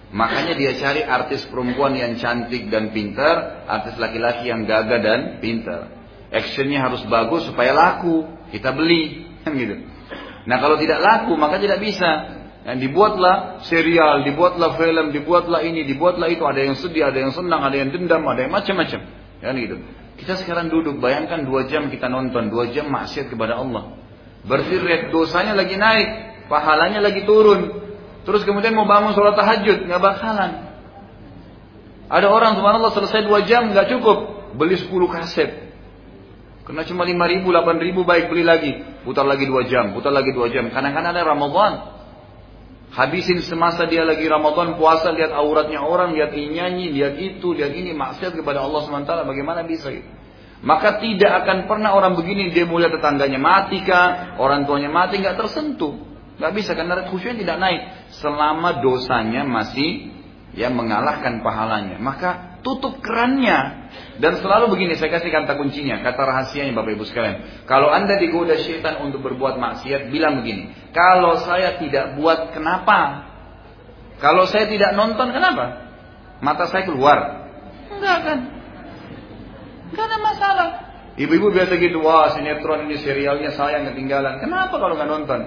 [0.07, 5.91] Makanya dia cari artis perempuan yang cantik dan pintar, artis laki-laki yang gagah dan pintar.
[6.31, 8.23] Actionnya harus bagus supaya laku,
[8.55, 9.83] kita beli, kan gitu.
[10.47, 12.39] Nah kalau tidak laku maka tidak bisa.
[12.67, 16.43] Dan dibuatlah serial, dibuatlah film, dibuatlah ini, dibuatlah itu.
[16.43, 19.07] Ada yang sedih, ada yang senang, ada yang dendam, ada yang macam-macam.
[19.39, 19.79] Kan gitu.
[20.19, 23.95] Kita sekarang duduk, bayangkan dua jam kita nonton, dua jam maksiat kepada Allah.
[24.43, 24.83] Berarti
[25.15, 26.07] dosanya lagi naik,
[26.51, 27.86] pahalanya lagi turun.
[28.27, 30.67] Terus kemudian mau bangun sholat tahajud, nggak bakalan.
[32.11, 35.71] Ada orang subhanallah selesai dua jam nggak cukup, beli 10 kaset.
[36.67, 38.83] Karena cuma lima ribu, delapan ribu baik beli lagi.
[39.07, 40.67] Putar lagi dua jam, putar lagi dua jam.
[40.67, 41.73] Kadang-kadang ada Ramadan.
[42.91, 47.71] Habisin semasa dia lagi Ramadan puasa lihat auratnya orang, lihat ini nyanyi, lihat itu, lihat
[47.71, 49.07] ini maksiat kepada Allah SWT.
[49.23, 50.07] Bagaimana bisa gitu?
[50.67, 55.39] Maka tidak akan pernah orang begini dia mulia tetangganya mati kah, orang tuanya mati nggak
[55.39, 55.95] tersentuh.
[56.37, 57.81] Gak bisa karena khusyuknya tidak naik
[58.15, 60.13] selama dosanya masih
[60.55, 61.99] ya mengalahkan pahalanya.
[62.01, 67.67] Maka tutup kerannya dan selalu begini saya kasih kata kuncinya, kata rahasianya Bapak Ibu sekalian.
[67.69, 73.29] Kalau Anda digoda syaitan untuk berbuat maksiat, bilang begini, kalau saya tidak buat kenapa?
[74.17, 75.85] Kalau saya tidak nonton kenapa?
[76.41, 77.49] Mata saya keluar.
[77.93, 78.39] Enggak kan?
[79.93, 80.67] Enggak ada masalah.
[81.17, 84.37] Ibu-ibu biasa gitu, wah sinetron ini serialnya saya ketinggalan.
[84.37, 85.41] Kenapa kalau nggak nonton?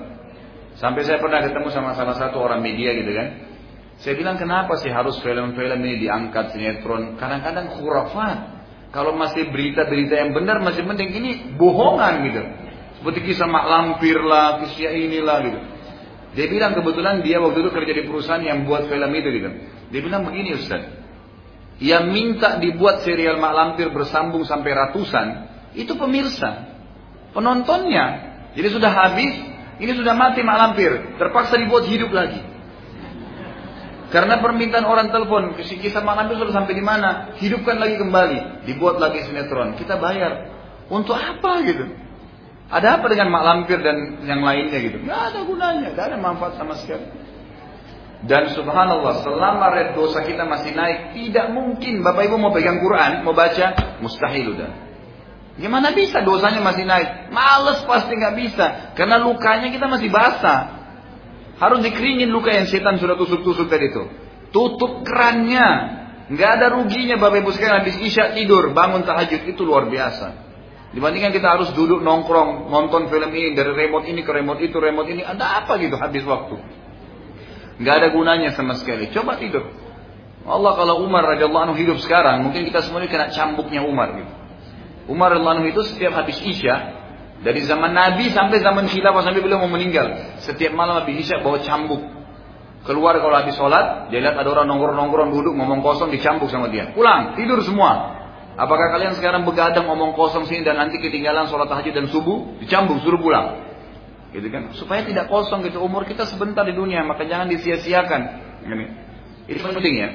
[0.80, 3.28] Sampai saya pernah ketemu sama salah satu orang media gitu kan.
[4.00, 7.20] Saya bilang kenapa sih harus film-film ini diangkat sinetron?
[7.20, 8.38] Kadang-kadang khurafat.
[8.90, 12.42] Kalau masih berita-berita yang benar masih penting ini bohongan gitu.
[12.96, 15.60] Seperti kisah mak lampir lah, kisah inilah gitu.
[16.30, 19.48] Dia bilang kebetulan dia waktu itu kerja di perusahaan yang buat film itu gitu.
[19.92, 20.96] Dia bilang begini Ustaz.
[21.80, 25.26] Yang minta dibuat serial mak lampir bersambung sampai ratusan,
[25.76, 26.72] itu pemirsa.
[27.36, 28.32] Penontonnya.
[28.56, 29.32] Jadi sudah habis,
[29.80, 32.44] ini sudah mati mak lampir, terpaksa dibuat hidup lagi.
[34.12, 37.32] Karena permintaan orang telepon, kisah mak lampir sudah sampai di mana?
[37.40, 39.80] Hidupkan lagi kembali, dibuat lagi sinetron.
[39.80, 40.52] Kita bayar.
[40.90, 41.86] Untuk apa gitu?
[42.68, 44.98] Ada apa dengan mak lampir dan yang lainnya gitu?
[45.06, 47.06] Gak ada gunanya, gak ada manfaat sama sekali.
[48.20, 53.24] Dan subhanallah, selama red dosa kita masih naik, tidak mungkin Bapak Ibu mau pegang Quran,
[53.24, 54.89] mau baca, mustahil udah.
[55.60, 57.28] Gimana bisa dosanya masih naik?
[57.28, 58.66] Males pasti nggak bisa.
[58.96, 60.80] Karena lukanya kita masih basah.
[61.60, 64.08] Harus dikeringin luka yang setan sudah tusuk-tusuk tadi itu.
[64.56, 66.00] Tutup kerannya.
[66.32, 70.48] Nggak ada ruginya Bapak Ibu sekalian habis isya tidur, bangun tahajud itu luar biasa.
[70.96, 75.10] Dibandingkan kita harus duduk nongkrong, nonton film ini dari remote ini ke remote itu, remote
[75.10, 76.56] ini, ada apa gitu habis waktu.
[77.82, 79.10] Nggak ada gunanya sama sekali.
[79.12, 79.68] Coba tidur.
[80.46, 84.39] Allah kalau Umar radhiyallahu anhu hidup sekarang, mungkin kita semua ini kena cambuknya Umar gitu.
[85.10, 86.76] Umar radhiyallahu itu setiap habis Isya
[87.42, 91.58] dari zaman Nabi sampai zaman khilafah sampai beliau mau meninggal, setiap malam habis Isya bawa
[91.66, 91.98] cambuk.
[92.80, 96.96] Keluar kalau habis sholat, dia lihat ada orang nongkrong-nongkrong duduk ngomong kosong dicambuk sama dia.
[96.96, 98.16] Pulang, tidur semua.
[98.56, 103.04] Apakah kalian sekarang begadang ngomong kosong sini dan nanti ketinggalan sholat tahajud dan subuh, dicambuk
[103.04, 103.68] suruh pulang.
[104.32, 104.72] Gitu kan?
[104.78, 108.22] Supaya tidak kosong gitu umur kita sebentar di dunia, maka jangan disia-siakan.
[108.64, 108.86] Ini.
[109.60, 110.08] Penting ya.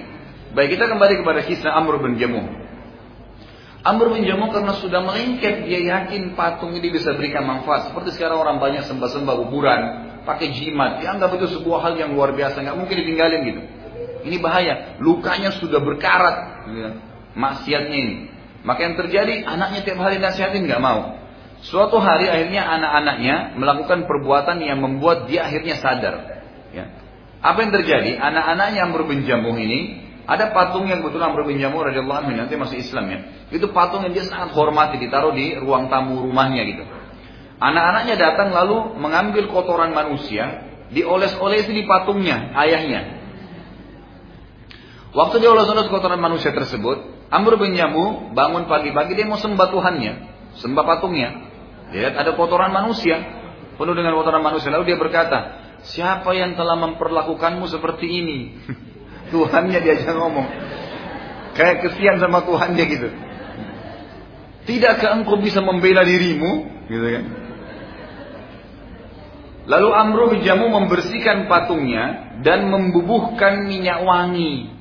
[0.55, 2.64] Baik kita kembali kepada kisah Amr bin Jamuh.
[3.85, 7.93] Amr bin Jamuh karena sudah melengket, dia yakin patung ini bisa berikan manfaat.
[7.93, 9.81] Seperti sekarang orang banyak sembah-sembah kuburan,
[10.25, 11.05] pakai jimat.
[11.05, 13.61] Dianggap itu sebuah hal yang luar biasa, nggak mungkin ditinggalin gitu.
[14.25, 16.91] Ini bahaya, lukanya sudah berkarat, gitu.
[17.37, 18.15] maksiatnya ini.
[18.65, 21.21] Maka yang terjadi, anaknya tiap hari nasihatin nggak mau.
[21.61, 26.41] Suatu hari akhirnya anak-anaknya melakukan perbuatan yang membuat dia akhirnya sadar.
[26.73, 26.89] Ya.
[27.45, 28.17] Apa yang terjadi?
[28.17, 32.81] Anak-anaknya yang berbenjamuh ini ada patung yang betul Amr bin Jamur radhiyallahu anhu nanti masih
[32.81, 33.19] Islam ya.
[33.53, 36.83] Itu patung yang dia sangat hormati ditaruh di ruang tamu rumahnya gitu.
[37.61, 43.01] Anak-anaknya datang lalu mengambil kotoran manusia, Dioles-oles di patungnya, ayahnya.
[45.15, 50.13] Waktu dioles-oles kotoran manusia tersebut, Amr bin Yamu bangun pagi-pagi dia mau sembah Tuhannya,
[50.61, 51.29] sembah patungnya.
[51.89, 53.17] Dia lihat ada kotoran manusia,
[53.81, 54.69] penuh dengan kotoran manusia.
[54.69, 55.39] Lalu dia berkata,
[55.89, 58.39] siapa yang telah memperlakukanmu seperti ini?
[59.33, 60.47] Tuhannya diajak ngomong.
[61.55, 63.09] Kayak kesian sama Tuhannya gitu.
[64.65, 66.67] Tidakkah engkau bisa membela dirimu?
[66.89, 67.25] Gitu kan.
[69.65, 74.74] Lalu Amr bin Jamu membersihkan patungnya dan membubuhkan minyak wangi